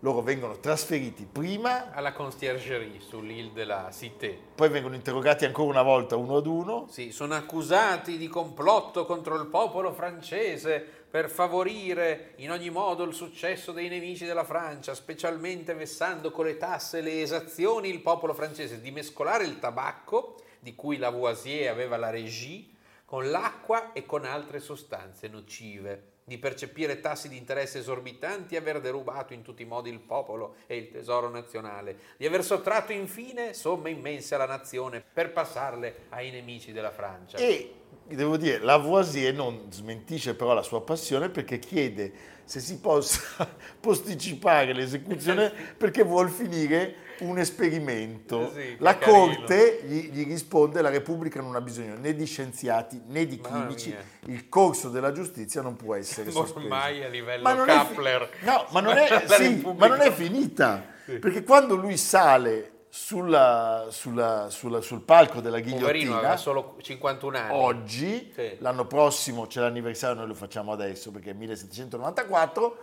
loro 0.00 0.22
vengono 0.22 0.58
trasferiti 0.60 1.28
prima, 1.30 1.92
Alla 1.92 2.14
conciergerie 2.14 3.00
sull'Île 3.00 3.52
de 3.52 3.64
la 3.64 3.90
Cité. 3.92 4.38
poi 4.54 4.70
vengono 4.70 4.94
interrogati 4.94 5.44
ancora 5.44 5.68
una 5.68 5.82
volta 5.82 6.16
uno 6.16 6.36
ad 6.36 6.46
uno, 6.46 6.86
Sì, 6.88 7.12
sono 7.12 7.34
accusati 7.34 8.16
di 8.16 8.26
complotto 8.26 9.04
contro 9.04 9.38
il 9.38 9.46
popolo 9.46 9.92
francese 9.92 10.80
per 11.10 11.28
favorire 11.28 12.32
in 12.36 12.50
ogni 12.50 12.70
modo 12.70 13.04
il 13.04 13.12
successo 13.12 13.72
dei 13.72 13.90
nemici 13.90 14.24
della 14.24 14.44
Francia, 14.44 14.94
specialmente 14.94 15.74
vessando 15.74 16.30
con 16.30 16.46
le 16.46 16.56
tasse 16.56 16.98
e 16.98 17.02
le 17.02 17.20
esazioni 17.20 17.90
il 17.90 18.00
popolo 18.00 18.32
francese, 18.32 18.80
di 18.80 18.90
mescolare 18.90 19.44
il 19.44 19.58
tabacco, 19.58 20.36
di 20.60 20.74
cui 20.74 20.96
Lavoisier 20.96 21.70
aveva 21.70 21.98
la 21.98 22.08
regie, 22.08 22.72
con 23.14 23.30
l'acqua 23.30 23.92
e 23.92 24.04
con 24.04 24.24
altre 24.24 24.58
sostanze 24.58 25.28
nocive, 25.28 26.14
di 26.24 26.36
percepire 26.36 26.98
tassi 26.98 27.28
di 27.28 27.36
interesse 27.36 27.78
esorbitanti 27.78 28.56
e 28.56 28.58
aver 28.58 28.80
derubato 28.80 29.32
in 29.32 29.42
tutti 29.42 29.62
i 29.62 29.66
modi 29.66 29.88
il 29.88 30.00
popolo 30.00 30.56
e 30.66 30.76
il 30.76 30.90
tesoro 30.90 31.28
nazionale, 31.28 31.96
di 32.16 32.26
aver 32.26 32.42
sottratto 32.42 32.90
infine 32.90 33.54
somme 33.54 33.90
immense 33.90 34.34
alla 34.34 34.46
nazione 34.46 35.00
per 35.00 35.30
passarle 35.30 36.06
ai 36.08 36.32
nemici 36.32 36.72
della 36.72 36.90
Francia. 36.90 37.38
E 37.38 37.82
devo 38.08 38.36
dire, 38.36 38.58
Lavoisier 38.58 39.34
non 39.34 39.66
smentisce 39.70 40.34
però 40.34 40.52
la 40.52 40.62
sua 40.62 40.82
passione 40.82 41.28
perché 41.30 41.58
chiede 41.58 42.12
se 42.44 42.60
si 42.60 42.78
possa 42.78 43.48
posticipare 43.80 44.72
l'esecuzione 44.74 45.50
perché 45.76 46.02
vuol 46.02 46.28
finire 46.28 46.96
un 47.20 47.38
esperimento. 47.38 48.50
Eh 48.50 48.60
sì, 48.60 48.76
la. 48.78 48.98
Corte 48.98 49.82
gli, 49.86 50.10
gli 50.10 50.26
risponde 50.26 50.82
la 50.82 50.90
Repubblica 50.90 51.40
non 51.40 51.54
ha 51.54 51.60
bisogno 51.60 51.96
né 51.96 52.14
di 52.14 52.26
scienziati 52.26 53.00
né 53.06 53.26
di 53.26 53.40
chimici, 53.40 53.94
il 54.26 54.48
corso 54.48 54.88
della 54.88 55.12
giustizia 55.12 55.62
non 55.62 55.76
può 55.76 55.94
essere 55.94 56.30
sospeso. 56.30 56.64
Ormai 56.66 57.02
a 57.04 57.08
livello 57.08 57.42
Ma 57.42 57.64
è 57.64 57.86
fi- 57.86 58.44
no, 58.44 58.66
ma 58.70 58.80
non 58.80 58.96
è, 58.96 59.24
sì, 59.28 59.62
ma 59.76 59.86
non 59.86 60.00
è 60.00 60.12
finita, 60.12 60.84
perché 61.04 61.42
quando 61.44 61.76
lui 61.76 61.96
sale 61.96 62.72
sulla- 62.98 63.86
sulla- 63.90 64.48
sulla- 64.50 64.80
sul 64.80 65.00
palco 65.00 65.40
della 65.40 65.58
ghigliottina, 65.58 66.36
solo 66.36 66.76
51 66.80 67.36
anni. 67.38 67.52
oggi, 67.52 68.30
Sì. 68.32 68.56
l'anno 68.60 68.86
prossimo 68.86 69.46
c'è 69.46 69.60
l'anniversario, 69.60 70.14
noi 70.18 70.28
lo 70.28 70.34
facciamo 70.34 70.70
adesso 70.70 71.10
perché 71.10 71.30
è 71.30 71.32
1794, 71.32 72.76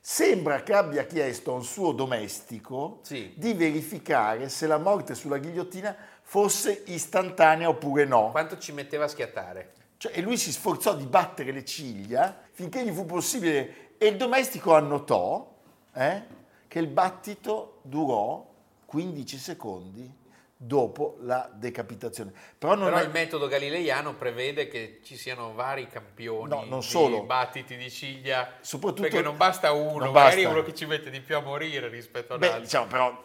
sembra 0.00 0.62
che 0.62 0.72
abbia 0.72 1.04
chiesto 1.04 1.50
a 1.50 1.54
un 1.56 1.64
suo 1.64 1.90
domestico 1.90 3.00
Sì. 3.02 3.32
di 3.36 3.54
verificare 3.54 4.48
se 4.48 4.68
la 4.68 4.78
morte 4.78 5.16
sulla 5.16 5.38
ghigliottina 5.38 5.96
fosse 6.22 6.84
istantanea 6.86 7.68
oppure 7.68 8.04
no. 8.04 8.30
Quanto 8.30 8.58
ci 8.58 8.70
metteva 8.70 9.06
a 9.06 9.08
schiattare? 9.08 9.72
Cioè, 9.96 10.12
e 10.16 10.20
lui 10.20 10.36
si 10.36 10.52
sforzò 10.52 10.94
di 10.94 11.06
battere 11.06 11.50
le 11.50 11.64
ciglia 11.64 12.38
finché 12.52 12.84
gli 12.84 12.92
fu 12.92 13.04
possibile 13.04 13.94
e 13.98 14.06
il 14.06 14.16
domestico 14.16 14.76
annotò 14.76 15.52
eh, 15.92 16.22
che 16.68 16.78
il 16.78 16.86
battito 16.86 17.78
durò 17.82 18.54
15 18.86 19.36
secondi 19.38 20.24
dopo 20.58 21.18
la 21.20 21.50
decapitazione. 21.52 22.32
Però 22.56 22.74
Però 22.76 22.96
è- 22.96 23.02
il 23.02 23.10
metodo 23.10 23.46
galileiano 23.46 24.14
prevede 24.14 24.68
che 24.68 25.00
ci 25.04 25.16
siano 25.16 25.52
vari 25.52 25.86
campioni 25.86 26.48
No, 26.48 26.64
non 26.64 26.78
di 26.80 26.86
solo. 26.86 27.24
battiti 27.24 27.76
di 27.76 27.90
ciglia, 27.90 28.54
Soprattutto- 28.60 29.02
perché 29.02 29.20
non 29.20 29.36
basta 29.36 29.72
uno, 29.72 30.04
non 30.04 30.12
magari 30.12 30.42
basta. 30.44 30.48
uno 30.58 30.62
che 30.64 30.74
ci 30.74 30.86
mette 30.86 31.10
di 31.10 31.20
più 31.20 31.36
a 31.36 31.40
morire 31.40 31.88
rispetto 31.88 32.34
ad 32.34 32.38
Beh, 32.40 32.46
altri. 32.46 32.62
diciamo 32.62 32.86
però 32.86 33.22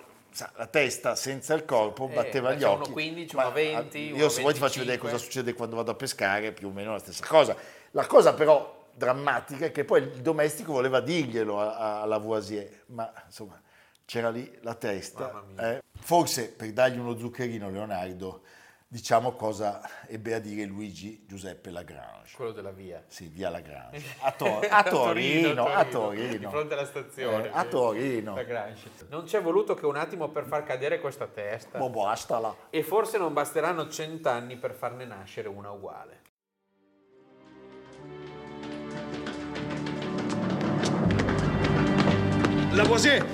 la 0.56 0.68
testa 0.68 1.16
senza 1.16 1.54
il 1.54 1.64
corpo 1.66 2.08
Eh, 2.10 2.14
batteva 2.14 2.54
gli 2.54 2.60
c'è 2.62 2.68
uno 2.68 2.82
occhi. 2.82 2.92
15, 2.92 3.36
Ma, 3.36 3.44
uno 3.44 3.52
20, 3.54 3.98
ah, 3.98 4.14
uno 4.14 4.24
Io 4.24 4.30
se 4.30 4.42
vuoi 4.42 4.54
ti 4.54 4.60
faccio 4.60 4.80
25. 4.80 4.84
vedere 4.84 4.98
cosa 4.98 5.18
succede 5.18 5.54
quando 5.54 5.76
vado 5.78 5.92
a 5.92 5.96
pescare, 5.96 6.52
più 6.52 6.68
o 6.68 6.72
meno 6.72 6.92
la 6.92 7.00
stessa 7.00 7.26
cosa. 7.26 7.56
La 7.92 8.06
cosa 8.08 8.34
però 8.34 8.80
drammatica 8.94 9.66
è 9.68 9.72
che 9.72 9.86
poi 9.86 10.02
il 10.02 10.22
domestico 10.22 10.74
voleva 10.74 11.00
dirglielo 11.00 11.60
a, 11.62 11.76
a- 11.78 12.02
a 12.02 12.06
Lavoisier, 12.06 12.84
ma 12.88 13.10
insomma 13.26 13.62
c'era 14.12 14.30
lì 14.30 14.60
la 14.64 14.74
testa. 14.76 15.32
Mamma 15.32 15.42
mia. 15.48 15.78
eh. 15.78 15.84
Forse 16.02 16.52
per 16.52 16.74
dargli 16.74 16.98
uno 17.00 17.18
zuccherino 17.18 17.70
Leonardo, 17.70 18.42
diciamo 18.86 19.32
cosa 19.38 19.82
ebbe 20.06 20.34
a 20.34 20.40
dire 20.40 20.66
Luigi 20.66 21.24
Giuseppe 21.26 21.70
Lagrange. 21.72 22.36
Quello 22.36 22.52
della 22.52 22.72
via. 22.72 23.02
Sì, 23.08 23.28
via 23.30 23.50
Lagrange. 23.50 24.04
A, 24.20 24.34
Tor- 24.34 24.68
a 24.70 24.84
Torino, 24.84 25.66
a 25.66 25.86
Torino. 25.86 26.38
Di 26.38 26.46
fronte 26.46 26.74
alla 26.74 26.86
stazione. 26.86 27.46
Eh, 27.48 27.52
a. 27.54 27.64
Torino. 27.64 28.36
La 28.36 28.44
Grange. 28.44 28.90
Non 29.08 29.26
ci 29.26 29.38
è 29.38 29.42
voluto 29.42 29.76
che 29.76 29.86
un 29.86 29.96
attimo 29.96 30.28
per 30.28 30.44
far 30.44 30.66
cadere 30.66 31.00
questa 31.00 31.28
testa. 31.28 31.78
Boh, 31.78 31.90
basta 31.90 32.38
là. 32.40 32.54
E 32.70 32.84
forse 32.84 33.18
non 33.18 33.32
basteranno 33.32 33.88
cent'anni 33.88 34.58
per 34.58 34.74
farne 34.74 35.06
nascere 35.06 35.48
una 35.48 35.72
uguale. 35.72 36.20
Lavoisier 42.74 43.26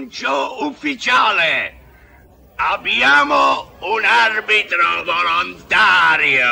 annuncio 0.00 0.64
ufficiale. 0.64 1.74
Abbiamo 2.56 3.72
un 3.80 4.02
arbitro 4.04 5.04
volontario. 5.04 6.46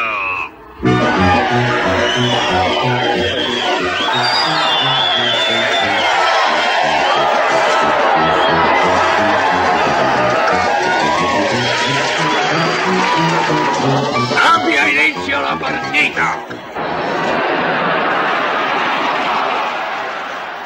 Abbia 14.37 14.87
inizio 14.89 15.41
la 15.41 15.57
partita. 15.59 16.45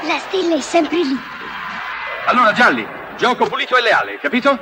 La 0.05 0.19
stella 0.19 0.57
è 0.57 0.61
sempre 0.61 0.97
lì. 0.97 1.42
Allora 2.25 2.53
Gialli, 2.53 2.87
gioco 3.17 3.47
pulito 3.47 3.77
e 3.77 3.83
leale, 3.83 4.19
capito? 4.19 4.59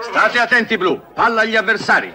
State 0.00 0.38
attenti 0.38 0.76
blu, 0.76 1.00
palla 1.12 1.42
agli 1.42 1.56
avversari. 1.56 2.14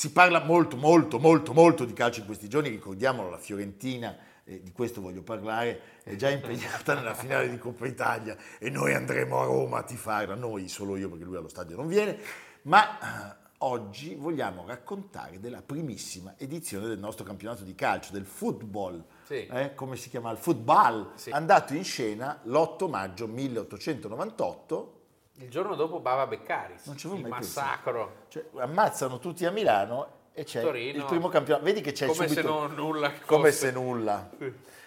Si 0.00 0.12
parla 0.12 0.42
molto, 0.42 0.78
molto, 0.78 1.18
molto, 1.18 1.52
molto 1.52 1.84
di 1.84 1.92
calcio 1.92 2.20
in 2.20 2.24
questi 2.24 2.48
giorni, 2.48 2.70
ricordiamolo, 2.70 3.28
la 3.28 3.36
Fiorentina, 3.36 4.16
eh, 4.44 4.62
di 4.62 4.72
questo 4.72 5.02
voglio 5.02 5.20
parlare, 5.20 5.98
è 6.02 6.16
già 6.16 6.30
impegnata 6.30 6.94
nella 6.94 7.12
finale 7.12 7.50
di 7.50 7.58
Coppa 7.58 7.86
Italia 7.86 8.34
e 8.58 8.70
noi 8.70 8.94
andremo 8.94 9.38
a 9.38 9.44
Roma 9.44 9.80
a 9.80 9.82
tifarla, 9.82 10.34
noi, 10.36 10.68
solo 10.68 10.96
io 10.96 11.10
perché 11.10 11.24
lui 11.24 11.36
allo 11.36 11.48
stadio 11.48 11.76
non 11.76 11.86
viene, 11.86 12.18
ma 12.62 13.34
eh, 13.34 13.36
oggi 13.58 14.14
vogliamo 14.14 14.64
raccontare 14.66 15.38
della 15.38 15.60
primissima 15.60 16.32
edizione 16.38 16.86
del 16.86 16.98
nostro 16.98 17.26
campionato 17.26 17.62
di 17.62 17.74
calcio, 17.74 18.10
del 18.10 18.24
football, 18.24 19.04
Sì. 19.26 19.46
eh, 19.48 19.74
come 19.74 19.96
si 19.96 20.08
chiama? 20.08 20.30
Il 20.30 20.38
football, 20.38 21.10
Sì. 21.16 21.28
andato 21.28 21.74
in 21.74 21.84
scena 21.84 22.40
l'8 22.44 22.88
maggio 22.88 23.26
1898. 23.26 24.94
Il 25.40 25.48
giorno 25.48 25.74
dopo 25.74 26.00
Bava 26.00 26.26
Beccaris, 26.26 26.84
Non 26.84 27.16
il 27.16 27.26
massacro. 27.26 28.24
Cioè, 28.28 28.44
ammazzano 28.58 29.18
tutti 29.18 29.46
a 29.46 29.50
Milano 29.50 30.18
e 30.34 30.44
c'è 30.44 30.60
Torino. 30.60 30.98
il 30.98 31.04
primo 31.06 31.28
campionato. 31.28 31.64
Vedi 31.64 31.80
che 31.80 31.92
c'è 31.92 32.06
Come 32.08 32.28
subito... 32.28 32.42
se 32.42 32.46
non 32.46 32.74
nulla 32.74 33.10
Come 33.24 33.50
fosse. 33.50 33.66
se 33.66 33.72
nulla. 33.72 34.28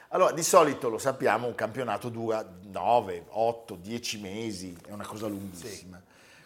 Allora, 0.09 0.31
di 0.31 0.43
solito 0.43 0.89
lo 0.89 0.99
sappiamo, 0.99 1.47
un 1.47 1.55
campionato 1.55 2.09
dura 2.09 2.47
9, 2.65 3.25
8, 3.29 3.75
10 3.75 4.19
mesi, 4.19 4.77
è 4.85 4.91
una 4.91 5.07
cosa 5.07 5.25
lunghissima. 5.25 5.99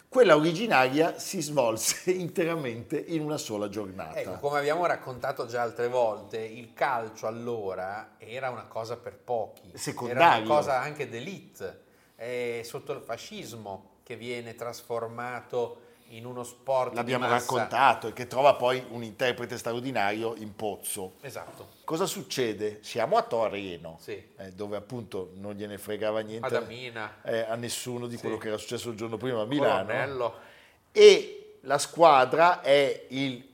Quella 0.08 0.36
originaria 0.36 1.18
si 1.18 1.42
svolse 1.42 2.08
interamente 2.10 2.98
in 2.98 3.20
una 3.20 3.36
sola 3.36 3.68
giornata. 3.68 4.18
Ecco, 4.18 4.38
come 4.38 4.58
abbiamo 4.58 4.86
raccontato 4.86 5.44
già 5.44 5.60
altre 5.60 5.88
volte, 5.88 6.38
il 6.38 6.72
calcio 6.72 7.26
allora 7.26 8.12
era 8.16 8.48
una 8.48 8.64
cosa 8.64 8.96
per 8.96 9.18
pochi. 9.18 9.70
Secondario. 9.74 10.22
Era 10.22 10.36
una 10.38 10.46
cosa 10.46 10.80
anche 10.80 11.10
d'elite. 11.10 11.82
È 12.14 12.62
sotto 12.64 12.92
il 12.94 13.02
fascismo 13.02 13.96
che 14.08 14.16
viene 14.16 14.54
trasformato 14.54 15.80
in 16.12 16.24
uno 16.24 16.42
sport 16.42 16.94
L'abbiamo 16.94 17.28
raccontato 17.28 18.06
e 18.08 18.14
che 18.14 18.26
trova 18.26 18.54
poi 18.54 18.82
un 18.88 19.02
interprete 19.02 19.58
straordinario 19.58 20.34
in 20.36 20.56
Pozzo. 20.56 21.16
Esatto. 21.20 21.68
Cosa 21.84 22.06
succede? 22.06 22.78
Siamo 22.80 23.18
a 23.18 23.22
Torino, 23.22 23.98
Sì. 24.00 24.12
eh, 24.38 24.52
dove 24.52 24.78
appunto 24.78 25.32
non 25.34 25.52
gliene 25.52 25.76
fregava 25.76 26.20
niente 26.20 27.10
eh, 27.24 27.40
a 27.40 27.54
nessuno 27.56 28.06
di 28.06 28.14
Sì. 28.14 28.22
quello 28.22 28.38
che 28.38 28.48
era 28.48 28.56
successo 28.56 28.88
il 28.88 28.96
giorno 28.96 29.18
prima 29.18 29.42
a 29.42 29.44
Milano. 29.44 29.84
Colonnello. 29.84 30.34
E 30.90 31.58
la 31.64 31.76
squadra 31.76 32.62
è 32.62 33.04
il 33.08 33.46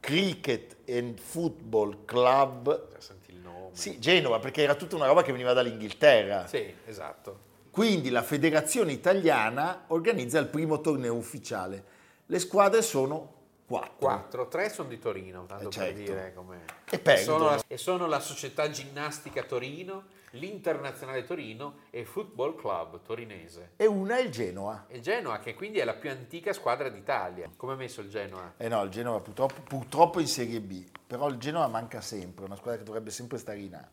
Cricket 0.00 0.74
and 0.90 1.20
Football 1.20 2.04
Club 2.04 2.98
senti 2.98 3.30
il 3.30 3.36
nome. 3.36 3.68
Sì, 3.74 4.00
Genova, 4.00 4.40
perché 4.40 4.62
era 4.64 4.74
tutta 4.74 4.96
una 4.96 5.06
roba 5.06 5.22
che 5.22 5.30
veniva 5.30 5.52
dall'Inghilterra. 5.52 6.48
Sì, 6.48 6.74
esatto. 6.84 7.46
Quindi 7.78 8.10
la 8.10 8.24
federazione 8.24 8.90
italiana 8.90 9.84
organizza 9.86 10.40
il 10.40 10.48
primo 10.48 10.80
torneo 10.80 11.14
ufficiale. 11.14 11.84
Le 12.26 12.40
squadre 12.40 12.82
sono 12.82 13.34
quattro. 13.68 13.94
Quattro, 13.98 14.48
tre 14.48 14.68
sono 14.68 14.88
di 14.88 14.98
Torino, 14.98 15.46
tanto 15.46 15.68
Eh, 15.68 15.70
certo. 15.70 15.94
per 15.94 16.02
dire 16.02 16.32
com'è. 16.34 16.58
E 16.90 16.98
perdono. 16.98 17.38
sono 17.38 17.50
la, 17.50 17.62
e 17.68 17.76
sono 17.76 18.06
la 18.08 18.18
Società 18.18 18.68
Ginnastica 18.68 19.44
Torino, 19.44 20.06
l'Internazionale 20.30 21.22
Torino 21.22 21.82
e 21.90 22.00
il 22.00 22.06
Football 22.06 22.56
Club 22.56 23.00
torinese. 23.02 23.70
E 23.76 23.86
una 23.86 24.16
è 24.16 24.22
il 24.22 24.32
Genoa. 24.32 24.86
E 24.88 24.98
Genoa, 24.98 25.38
che 25.38 25.54
quindi 25.54 25.78
è 25.78 25.84
la 25.84 25.94
più 25.94 26.10
antica 26.10 26.52
squadra 26.52 26.88
d'Italia. 26.88 27.48
Come 27.56 27.74
ha 27.74 27.76
messo 27.76 28.00
il 28.00 28.08
Genoa? 28.08 28.54
Eh 28.56 28.66
no, 28.66 28.82
il 28.82 28.90
Genova 28.90 29.20
purtroppo, 29.20 29.60
purtroppo 29.60 30.18
in 30.18 30.26
Serie 30.26 30.60
B, 30.60 30.84
però 31.06 31.28
il 31.28 31.36
Genova 31.36 31.68
manca 31.68 32.00
sempre, 32.00 32.42
è 32.42 32.46
una 32.48 32.56
squadra 32.56 32.80
che 32.80 32.84
dovrebbe 32.84 33.10
sempre 33.10 33.38
stare 33.38 33.60
in 33.60 33.74
A. 33.76 33.88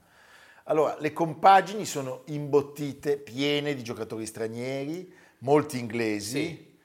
Allora, 0.68 0.96
le 1.00 1.14
compagini 1.14 1.86
sono 1.86 2.22
imbottite, 2.26 3.18
piene 3.18 3.76
di 3.76 3.84
giocatori 3.84 4.26
stranieri, 4.26 5.14
molti 5.40 5.78
inglesi, 5.78 6.46
Sì. 6.48 6.78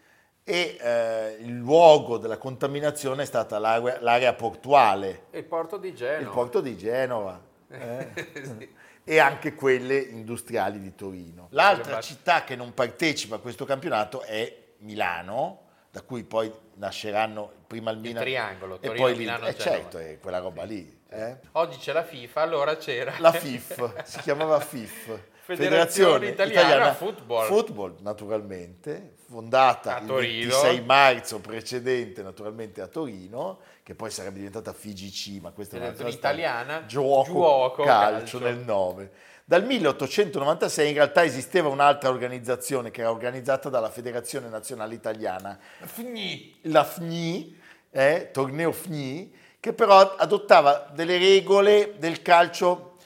e 0.45 0.77
eh, 0.79 1.37
il 1.41 1.57
luogo 1.57 2.19
della 2.19 2.37
contaminazione 2.37 3.23
è 3.23 3.27
stata 3.27 3.59
l'area, 3.59 3.99
l'area 4.03 4.35
portuale, 4.35 5.25
E 5.31 5.39
il 5.39 5.45
porto 5.45 5.79
di 5.79 5.95
Genova. 5.95 6.21
il 6.21 6.29
porto 6.29 6.61
di 6.61 6.77
Genova. 6.77 7.41
eh. 7.71 8.09
Sì. 8.43 8.69
e 9.03 9.19
anche 9.19 9.55
quelle 9.55 9.97
industriali 9.97 10.79
di 10.79 10.95
Torino. 10.95 11.47
L'altra 11.51 12.01
città 12.03 12.45
che 12.45 12.57
non 12.57 12.75
partecipa 12.75 13.37
a 13.37 13.39
questo 13.39 13.65
campionato 13.65 14.21
è 14.23 14.57
Milano, 14.79 15.69
da 15.91 16.03
cui 16.03 16.23
poi 16.25 16.53
nasceranno 16.75 17.51
prima 17.67 17.91
il 17.93 17.99
Milan 17.99 18.23
triangolo, 18.23 18.75
e 18.77 18.87
Torino, 18.87 19.05
poi 19.05 19.17
Milano, 19.17 19.45
l'Inter. 19.47 19.61
Eh, 19.61 19.65
Genova. 19.65 19.81
certo, 19.83 19.99
è 19.99 20.19
quella 20.21 20.39
roba 20.39 20.65
lì. 20.65 20.99
Eh. 21.11 21.37
Oggi 21.53 21.77
c'è 21.79 21.93
la 21.93 22.05
FIFA, 22.05 22.41
allora 22.41 22.77
c'era 22.77 23.15
La 23.19 23.33
FIF, 23.33 24.03
si 24.05 24.21
chiamava 24.21 24.61
FIF. 24.61 25.19
Federazione 25.43 26.29
Italiana 26.29 26.95
Football. 26.95 27.47
Football, 27.47 27.97
naturalmente, 28.01 29.15
fondata 29.27 29.97
A 29.97 30.01
il 30.01 30.07
Torino. 30.07 30.61
26 30.61 30.85
marzo 30.85 31.41
precedente, 31.41 32.23
naturalmente 32.23 32.81
a 32.81 32.87
Torino, 32.87 33.59
che 33.83 33.97
poi 33.97 34.11
sarebbe 34.11 34.37
diventata 34.37 34.73
FIGC, 34.73 35.41
ma 35.41 35.51
questa 35.51 35.77
è 35.77 35.81
un'altra 35.81 36.05
Federazione. 36.07 36.35
Italiana, 36.37 36.87
Gioco, 36.87 37.25
Giuoco, 37.25 37.83
calcio, 37.83 38.39
calcio. 38.39 38.39
nel 38.39 38.59
9. 38.59 39.11
Dal 39.45 39.65
1896 39.65 40.89
in 40.89 40.95
realtà 40.95 41.25
esisteva 41.25 41.69
un'altra 41.69 42.09
organizzazione 42.11 42.93
che 42.93 43.01
era 43.01 43.11
organizzata 43.11 43.69
dalla 43.69 43.91
Federazione 43.91 44.49
Nazionale 44.49 44.95
Italiana, 44.95 45.59
Fni. 45.81 46.61
la 46.63 46.85
FNI, 46.85 47.61
eh, 47.91 48.29
torneo 48.33 48.71
FNI, 48.71 49.35
che 49.61 49.73
però 49.75 50.17
adottava 50.17 50.91
delle 50.93 51.19
regole 51.19 51.95
del 51.99 52.23
calcio 52.23 52.97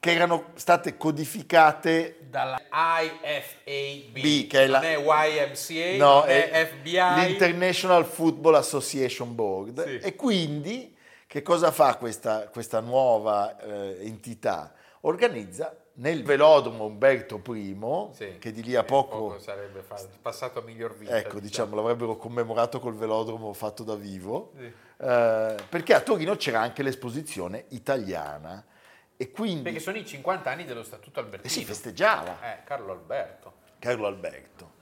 che 0.00 0.12
erano 0.12 0.50
state 0.54 0.96
codificate 0.96 2.18
Dalla 2.28 2.60
IFAB, 2.70 4.20
B, 4.20 4.46
che 4.46 4.64
è 4.64 4.66
la- 4.66 4.80
non 4.80 4.90
è 4.90 4.98
YMCA, 4.98 5.96
no, 5.96 6.18
non 6.20 6.28
è, 6.28 6.66
FBI. 6.66 7.24
l'International 7.26 8.04
Football 8.04 8.56
Association 8.56 9.34
Board. 9.34 9.82
Sì. 9.84 10.06
E 10.06 10.14
quindi 10.16 10.94
che 11.26 11.42
cosa 11.42 11.70
fa 11.70 11.96
questa, 11.96 12.48
questa 12.48 12.80
nuova 12.80 13.56
eh, 13.58 13.98
entità? 14.00 14.72
Organizza 15.02 15.74
nel 15.98 16.22
velodromo 16.24 16.84
Umberto 16.84 17.40
I, 17.54 17.76
Sì. 18.12 18.36
che 18.38 18.52
di 18.52 18.62
lì 18.62 18.74
a 18.74 18.84
poco, 18.84 19.38
sarebbe 19.38 19.80
fa- 19.82 20.00
passato 20.20 20.58
a 20.58 20.62
miglior 20.62 20.94
vita. 20.96 21.16
ecco, 21.16 21.40
diciamo, 21.40 21.74
l'avrebbero 21.74 22.16
commemorato 22.16 22.80
col 22.80 22.94
velodromo 22.94 23.52
fatto 23.52 23.82
da 23.82 23.94
vivo, 23.94 24.52
Sì. 24.58 24.64
eh, 24.66 25.54
perché 25.68 25.94
a 25.94 26.00
Torino 26.00 26.36
c'era 26.36 26.60
anche 26.60 26.82
l'esposizione 26.82 27.64
italiana 27.68 28.64
e 29.16 29.30
quindi 29.30 29.62
Perché 29.62 29.78
sono 29.80 29.96
i 29.96 30.04
50 30.04 30.50
anni 30.50 30.64
dello 30.64 30.82
Statuto 30.82 31.20
eh 31.20 31.22
Albertino. 31.22 31.52
si 31.52 31.64
festeggiava. 31.64 32.40
Eh, 32.42 32.64
Carlo 32.64 32.92
Alberto. 32.92 33.52
Carlo 33.78 34.06
Alberto. 34.06 34.72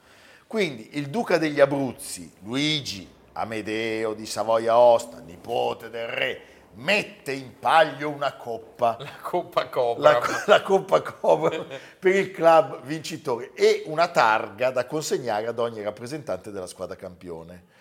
Quindi 0.47 0.97
il 0.97 1.07
duca 1.09 1.37
degli 1.37 1.59
Abruzzi, 1.59 2.31
Luigi 2.43 3.09
Amedeo 3.33 4.13
di 4.13 4.25
Savoia-Osta, 4.25 5.19
nipote 5.19 5.89
del 5.89 6.07
re, 6.07 6.41
mette 6.75 7.31
in 7.31 7.57
palio 7.59 8.09
una 8.09 8.33
coppa, 8.33 8.97
La 8.99 9.15
Coppa 9.21 9.67
Cobra. 9.67 10.11
la, 10.11 10.43
la 10.45 10.61
Coppa 10.61 11.01
Cobra 11.01 11.65
per 11.99 12.15
il 12.15 12.31
club 12.31 12.81
vincitore 12.83 13.51
e 13.53 13.83
una 13.85 14.07
targa 14.09 14.71
da 14.71 14.85
consegnare 14.85 15.47
ad 15.47 15.59
ogni 15.59 15.81
rappresentante 15.81 16.51
della 16.51 16.67
squadra 16.67 16.95
campione. 16.95 17.73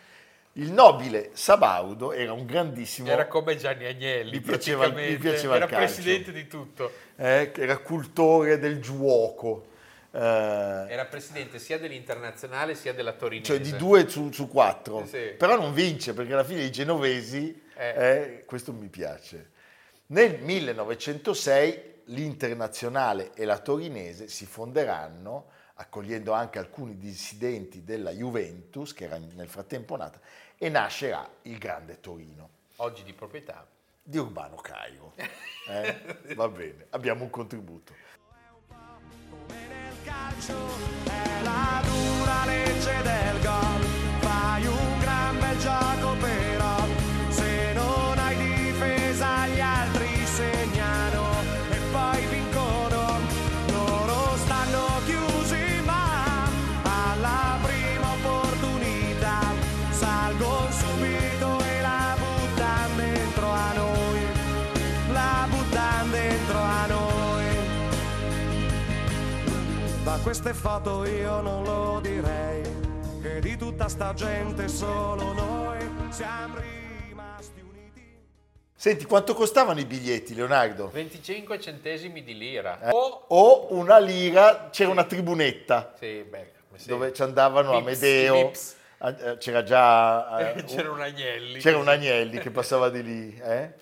Il 0.57 0.71
nobile 0.71 1.31
Sabaudo 1.33 2.13
era 2.13 2.33
un 2.33 2.47
grandissimo, 2.47 3.09
Era 3.09 3.27
come 3.27 3.57
Gianni 3.57 3.87
Agnelli, 3.87 4.37
Gli 4.37 4.41
piaceva- 4.41 4.87
gli 4.87 5.19
piaceva 5.19 5.57
Era 5.57 5.67
presidente 5.67 6.31
di 6.31 6.47
tutto. 6.47 6.93
eh, 7.17 7.51
era 7.57 7.79
cultore 7.79 8.61
del 8.61 8.81
giuoco, 8.81 9.67
eh, 10.13 10.19
Era 10.21 11.07
presidente 11.07 11.59
sia 11.59 11.77
dell'internazionale 11.77 12.77
sia 12.77 12.95
della 12.95 13.15
Torinese. 13.15 13.51
cioè 13.53 13.61
di 13.61 13.75
due 13.77 14.09
su, 14.09 14.31
su 14.31 14.47
quattro, 14.47 15.05
sì. 15.07 15.35
però 15.37 15.57
non 15.57 15.75
vince 15.75 16.15
perché 16.15 16.33
alla 16.35 16.45
fine 16.45 16.63
i 16.63 16.71
genovesi, 16.71 17.63
Eh. 17.77 17.89
eh, 17.97 18.45
questo 18.45 18.73
mi 18.73 18.89
piace. 18.89 19.51
Nel 20.07 20.41
1906 20.41 21.93
l'internazionale 22.07 23.33
e 23.35 23.45
la 23.45 23.59
torinese 23.59 24.29
si 24.29 24.47
fonderanno, 24.47 25.51
accogliendo 25.75 26.33
anche 26.33 26.59
alcuni 26.59 26.99
dissidenti 26.99 27.83
della 27.85 28.11
Juventus, 28.11 28.93
che 28.93 29.05
era 29.05 29.19
nel 29.19 29.49
frattempo 29.49 29.97
nata, 29.97 30.21
e 30.57 30.69
nascerà 30.69 31.29
il 31.43 31.59
Grande 31.59 32.01
Torino 32.01 32.49
Oggi 32.77 33.03
di 33.03 33.13
proprietà. 33.13 33.67
di 34.03 34.19
Urbano 34.19 34.57
Cairo. 34.57 35.15
Eh? 35.67 36.35
Va 36.35 36.47
bene, 36.49 36.89
abbiamo 36.91 37.25
un 37.25 37.31
contributo. 37.31 37.95
È 41.07 41.43
la 41.43 41.83
dura 41.83 42.45
legge 42.45 43.03
del 43.03 43.41
gol. 43.41 43.63
Da 70.35 70.40
queste 70.40 70.61
foto 70.61 71.05
io 71.05 71.40
non 71.42 71.62
lo 71.62 72.01
direi, 72.03 72.61
che 73.23 73.38
di 73.38 73.57
tutta 73.57 73.88
sta 73.88 74.12
gente 74.14 74.66
solo 74.66 75.33
noi 75.33 75.79
siamo 76.09 76.57
rimasti 76.59 77.61
uniti. 77.61 78.03
Senti, 78.75 79.05
quanto 79.05 79.33
costavano 79.33 79.79
i 79.79 79.85
biglietti, 79.85 80.35
Leonardo? 80.35 80.88
25 80.88 81.61
centesimi 81.61 82.25
di 82.25 82.37
lira. 82.37 82.81
Eh, 82.81 82.90
O... 82.90 83.27
o 83.29 83.75
una 83.75 83.99
lira, 84.01 84.70
c'era 84.73 84.90
una 84.90 85.05
tribunetta 85.05 85.94
Sì, 85.97 86.25
beh, 86.29 86.51
sì. 86.75 86.88
dove 86.88 87.12
ci 87.12 87.23
andavano 87.23 87.70
Pips, 87.70 87.87
Amedeo, 87.87 88.47
Pips. 88.49 88.77
Eh, 89.03 89.37
C'era 89.38 89.62
già... 89.62 90.53
eh, 90.53 90.64
C'era 90.66 90.90
un 90.90 91.01
Agnelli. 91.01 91.61
C'era 91.61 91.79
un 91.79 91.87
Agnelli 91.87 92.38
che 92.40 92.51
passava 92.51 92.88
di 92.90 93.03
lì. 93.05 93.40
eh? 93.40 93.73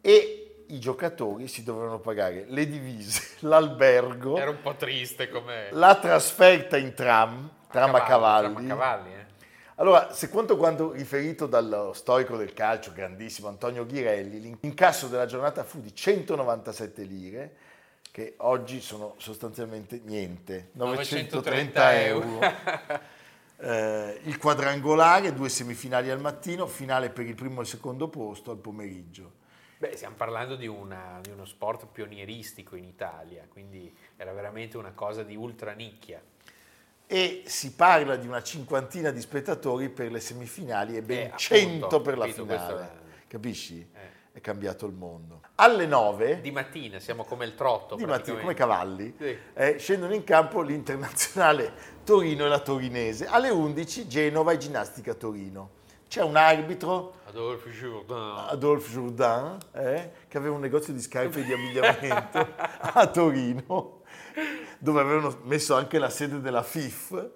E 0.00 0.45
i 0.68 0.78
giocatori 0.78 1.48
si 1.48 1.62
dovevano 1.62 1.98
pagare 1.98 2.44
le 2.48 2.66
divise, 2.68 3.36
l'albergo, 3.46 4.36
Era 4.36 4.50
un 4.50 4.60
po' 4.60 4.74
triste 4.74 5.28
come... 5.28 5.68
la 5.72 5.94
trasferta 5.96 6.76
in 6.76 6.94
tram, 6.94 7.50
tram 7.70 7.94
a 7.94 8.02
cavalli. 8.02 8.54
Tram 8.54 8.64
a 8.64 8.68
cavalli, 8.68 9.12
eh. 9.12 9.24
Allora, 9.78 10.12
secondo 10.12 10.56
quanto 10.56 10.92
riferito 10.92 11.46
dal 11.46 11.90
storico 11.92 12.38
del 12.38 12.54
calcio, 12.54 12.92
grandissimo 12.94 13.48
Antonio 13.48 13.84
Ghirelli, 13.84 14.58
l'incasso 14.60 15.06
della 15.06 15.26
giornata 15.26 15.64
fu 15.64 15.82
di 15.82 15.94
197 15.94 17.02
lire, 17.02 17.56
che 18.10 18.34
oggi 18.38 18.80
sono 18.80 19.14
sostanzialmente 19.18 20.00
niente, 20.04 20.70
930 20.72 22.00
euro. 22.02 22.38
Eh, 23.58 24.20
il 24.24 24.36
quadrangolare, 24.36 25.32
due 25.32 25.48
semifinali 25.48 26.10
al 26.10 26.20
mattino, 26.20 26.66
finale 26.66 27.08
per 27.08 27.24
il 27.24 27.34
primo 27.34 27.60
e 27.60 27.62
il 27.62 27.68
secondo 27.68 28.06
posto 28.08 28.50
al 28.50 28.58
pomeriggio. 28.58 29.32
Beh, 29.78 29.94
stiamo 29.96 30.16
parlando 30.16 30.56
di, 30.56 30.66
una- 30.66 31.18
di 31.22 31.30
uno 31.30 31.44
sport 31.44 31.86
pionieristico 31.86 32.76
in 32.76 32.84
Italia, 32.84 33.44
quindi 33.48 33.94
era 34.16 34.32
veramente 34.32 34.78
una 34.78 34.92
cosa 34.92 35.22
di 35.22 35.36
ultra 35.36 35.72
nicchia. 35.72 36.20
E 37.08 37.42
si 37.46 37.74
parla 37.74 38.16
di 38.16 38.26
una 38.26 38.42
cinquantina 38.42 39.10
di 39.10 39.20
spettatori 39.20 39.90
per 39.90 40.10
le 40.10 40.18
semifinali 40.20 40.96
e 40.96 41.02
ben 41.02 41.18
Eh, 41.18 41.22
appunto, 41.24 41.38
100 41.38 42.00
per 42.00 42.18
la 42.18 42.26
finale. 42.26 42.82
è- 42.82 43.04
Capisci? 43.28 43.86
Eh. 43.92 44.14
È 44.32 44.40
cambiato 44.40 44.86
il 44.86 44.92
mondo. 44.92 45.40
Alle 45.56 45.86
9 45.86 46.40
Di 46.40 46.50
mattina, 46.50 46.98
siamo 46.98 47.24
come 47.24 47.44
il 47.46 47.54
trotto. 47.54 47.96
di 47.96 48.04
mattina, 48.04 48.40
come 48.40 48.54
cavalli, 48.54 49.14
Sì. 49.18 49.36
eh, 49.54 49.78
scendono 49.78 50.14
in 50.14 50.24
campo 50.24 50.60
l'internazionale 50.62 51.72
Torino 52.04 52.44
e 52.44 52.48
la 52.48 52.60
Torinese. 52.60 53.26
Alle 53.26 53.48
11 53.50 54.06
Genova 54.08 54.52
e 54.52 54.58
Ginnastica 54.58 55.14
Torino. 55.14 55.70
C'è 56.08 56.22
un 56.22 56.36
arbitro, 56.36 57.16
Adolphe 57.26 57.70
Jourdain. 57.70 58.46
Adolphe 58.48 58.88
Jourdain, 58.90 59.58
eh, 59.72 60.10
che 60.28 60.38
aveva 60.38 60.54
un 60.54 60.60
negozio 60.60 60.92
di 60.92 61.00
scarpe 61.00 61.44
di 61.44 61.52
abbigliamento 61.52 62.38
a 62.94 63.06
Torino, 63.08 64.02
dove 64.78 65.00
avevano 65.00 65.40
messo 65.42 65.74
anche 65.74 65.98
la 65.98 66.08
sede 66.08 66.40
della 66.40 66.62
FIF. 66.62 67.30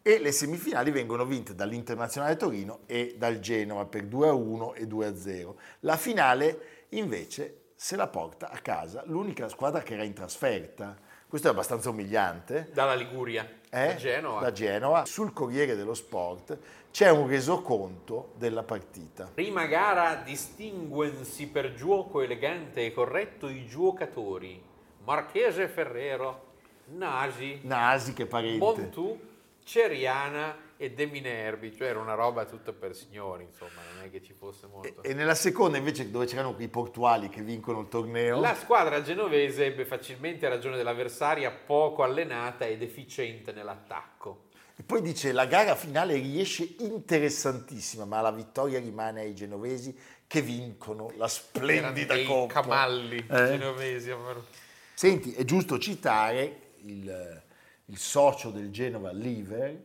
E 0.00 0.18
le 0.20 0.32
semifinali 0.32 0.90
vengono 0.90 1.26
vinte 1.26 1.54
dall'Internazionale 1.54 2.36
Torino 2.36 2.80
e 2.86 3.16
dal 3.18 3.40
Genova 3.40 3.84
per 3.84 4.04
2 4.06 4.28
a 4.28 4.32
1 4.32 4.74
e 4.74 4.86
2 4.86 5.06
a 5.06 5.14
0. 5.14 5.58
La 5.80 5.96
finale 5.98 6.86
invece 6.90 7.72
se 7.74 7.94
la 7.94 8.06
porta 8.06 8.50
a 8.50 8.58
casa 8.58 9.02
l'unica 9.06 9.48
squadra 9.48 9.82
che 9.82 9.94
era 9.94 10.02
in 10.02 10.14
trasferta. 10.14 10.96
Questo 11.28 11.48
è 11.48 11.50
abbastanza 11.50 11.90
umiliante. 11.90 12.70
Dalla 12.72 12.94
Liguria, 12.94 13.46
eh, 13.68 13.86
da 13.86 13.94
Genova. 13.96 14.40
da 14.40 14.52
Genova. 14.52 15.04
Sul 15.04 15.34
Corriere 15.34 15.76
dello 15.76 15.92
Sport 15.92 16.58
c'è 16.90 17.10
un 17.10 17.28
resoconto 17.28 18.32
della 18.36 18.62
partita. 18.62 19.30
Prima 19.32 19.66
gara 19.66 20.16
distinguensi 20.16 21.48
per 21.48 21.74
gioco 21.74 22.20
elegante 22.20 22.84
e 22.84 22.92
corretto 22.92 23.48
i 23.48 23.66
giocatori. 23.66 24.62
Marchese 25.04 25.64
e 25.64 25.68
Ferrero, 25.68 26.46
Nasi, 26.86 27.60
Nasi 27.62 28.12
che 28.12 28.26
parente. 28.26 28.58
Montù, 28.58 29.18
Ceriana 29.62 30.66
e 30.78 30.92
De 30.92 31.06
Minervi, 31.06 31.74
cioè 31.76 31.88
era 31.88 31.98
una 31.98 32.14
roba 32.14 32.44
tutta 32.44 32.72
per 32.72 32.94
signori, 32.94 33.44
insomma, 33.44 33.82
non 33.94 34.04
è 34.04 34.10
che 34.10 34.22
ci 34.22 34.32
fosse 34.32 34.66
molto. 34.66 35.02
E 35.02 35.12
nella 35.12 35.34
seconda 35.34 35.76
invece 35.76 36.10
dove 36.10 36.26
c'erano 36.26 36.54
i 36.58 36.68
portuali 36.68 37.28
che 37.28 37.42
vincono 37.42 37.80
il 37.80 37.88
torneo, 37.88 38.40
La 38.40 38.54
squadra 38.54 39.02
genovese 39.02 39.66
ebbe 39.66 39.84
facilmente 39.84 40.48
ragione 40.48 40.76
dell'avversaria 40.76 41.50
poco 41.50 42.02
allenata 42.02 42.64
ed 42.64 42.82
efficiente 42.82 43.52
nell'attacco. 43.52 44.46
E 44.80 44.82
poi 44.84 45.02
dice 45.02 45.32
la 45.32 45.46
gara 45.46 45.74
finale 45.74 46.14
riesce 46.14 46.76
interessantissima, 46.78 48.04
ma 48.04 48.20
la 48.20 48.30
vittoria 48.30 48.78
rimane 48.78 49.22
ai 49.22 49.34
genovesi 49.34 49.96
che 50.26 50.40
vincono 50.40 51.10
la 51.16 51.26
splendida 51.26 52.14
Erano 52.14 52.28
coppa. 52.46 52.60
camalli 52.60 53.16
Eh? 53.18 53.46
genovesi. 53.46 54.10
amaro. 54.10 54.46
Senti, 54.94 55.32
è 55.32 55.44
giusto 55.44 55.78
citare 55.78 56.60
il, 56.82 57.42
il 57.86 57.98
socio 57.98 58.50
del 58.50 58.70
Genova, 58.70 59.10
Liver, 59.12 59.76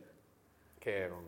che 0.78 0.96
era 0.96 1.14
un, 1.14 1.24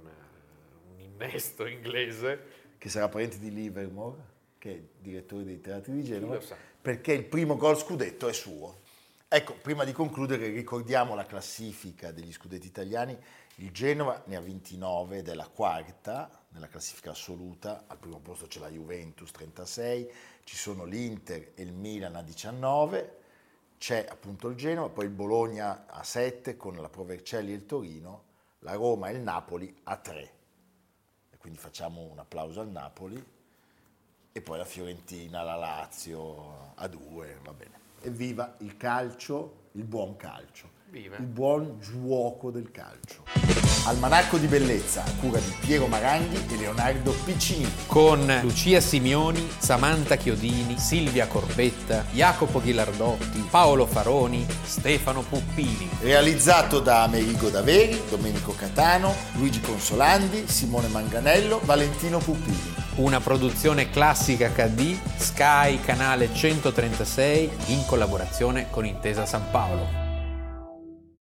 un 0.95 1.01
innesto 1.01 1.67
inglese. 1.67 2.55
che 2.79 2.89
sarà 2.89 3.09
parente 3.09 3.39
di 3.39 3.53
Livermore, 3.53 4.19
che 4.59 4.71
è 4.73 4.81
direttore 5.01 5.45
dei 5.45 5.61
teatri 5.61 5.93
di 5.93 6.05
Genova, 6.05 6.39
perché 6.81 7.13
il 7.13 7.25
primo 7.25 7.57
gol 7.57 7.77
scudetto 7.77 8.29
è 8.29 8.33
suo. 8.33 8.81
Ecco, 9.29 9.55
prima 9.61 9.83
di 9.85 9.91
concludere 9.93 10.49
ricordiamo 10.51 11.17
la 11.17 11.27
classifica 11.27 12.13
degli 12.13 12.33
scudetti 12.33 12.67
italiani. 12.69 13.17
Il 13.59 13.73
Genova 13.73 14.23
ne 14.27 14.37
ha 14.37 14.40
29 14.40 15.19
ed 15.19 15.29
è 15.29 15.35
la 15.35 15.49
quarta 15.49 16.31
nella 16.49 16.69
classifica 16.69 17.12
assoluta, 17.12 17.85
al 17.87 17.97
primo 17.97 18.19
posto 18.19 18.47
c'è 18.47 18.61
la 18.61 18.69
Juventus 18.69 19.31
36, 19.31 20.12
ci 20.45 20.57
sono 20.57 20.85
l'Inter 20.85 21.53
e 21.55 21.62
il 21.62 21.73
Milan 21.73 22.16
a 22.16 22.23
19, 22.23 23.19
c'è 23.79 24.07
appunto 24.09 24.49
il 24.49 24.57
Genova, 24.57 24.90
poi 24.90 25.07
il 25.07 25.11
Bologna 25.11 25.87
a 25.87 26.03
7 26.03 26.57
con 26.57 26.77
la 26.77 26.90
Provercelli 26.90 27.53
e 27.53 27.55
il 27.55 27.64
Torino, 27.64 28.25
la 28.59 28.75
Roma 28.75 29.09
e 29.09 29.14
il 29.14 29.21
Napoli 29.21 29.75
a 29.85 29.97
3. 29.97 30.33
E 31.31 31.37
quindi 31.38 31.59
facciamo 31.59 32.03
un 32.03 32.19
applauso 32.19 32.61
al 32.61 32.69
Napoli. 32.69 33.35
E 34.33 34.40
poi 34.42 34.59
la 34.59 34.66
Fiorentina, 34.66 35.42
la 35.42 35.57
Lazio 35.57 36.73
a 36.75 36.87
2, 36.87 37.38
va 37.42 37.53
bene. 37.55 37.81
Evviva 38.03 38.55
il 38.59 38.77
calcio, 38.77 39.69
il 39.73 39.85
buon 39.85 40.16
calcio, 40.16 40.69
Viva. 40.88 41.16
il 41.18 41.27
buon 41.27 41.81
giuoco 41.81 42.51
del 42.51 42.70
calcio. 42.70 43.25
Almanacco 43.87 44.38
di 44.38 44.46
bellezza 44.46 45.03
a 45.03 45.11
cura 45.20 45.38
di 45.40 45.53
Piero 45.61 45.88
Maranghi 45.88 46.37
e 46.49 46.57
Leonardo 46.57 47.12
Piccini. 47.25 47.68
Con 47.87 48.40
Lucia 48.42 48.81
Simioni, 48.81 49.49
Samantha 49.59 50.14
Chiodini, 50.16 50.79
Silvia 50.79 51.27
Corbetta, 51.27 52.05
Jacopo 52.12 52.61
Ghilardotti, 52.61 53.46
Paolo 53.51 53.87
Faroni, 53.87 54.46
Stefano 54.62 55.22
Puppini. 55.22 55.88
Realizzato 56.01 56.79
da 56.79 57.03
Amerigo 57.03 57.49
Daveri, 57.49 58.01
Domenico 58.09 58.55
Catano, 58.55 59.12
Luigi 59.35 59.61
Consolandi, 59.61 60.46
Simone 60.46 60.88
Manganello, 60.88 61.61
Valentino 61.64 62.18
Puppini. 62.18 62.75
Una 62.96 63.20
produzione 63.20 63.90
classica 63.90 64.49
HD, 64.51 64.96
Sky 65.16 65.81
Canale 65.81 66.33
136 66.33 67.51
in 67.66 67.85
collaborazione 67.87 68.68
con 68.70 68.87
Intesa 68.87 69.27
San 69.27 69.51
Paolo. 69.51 70.06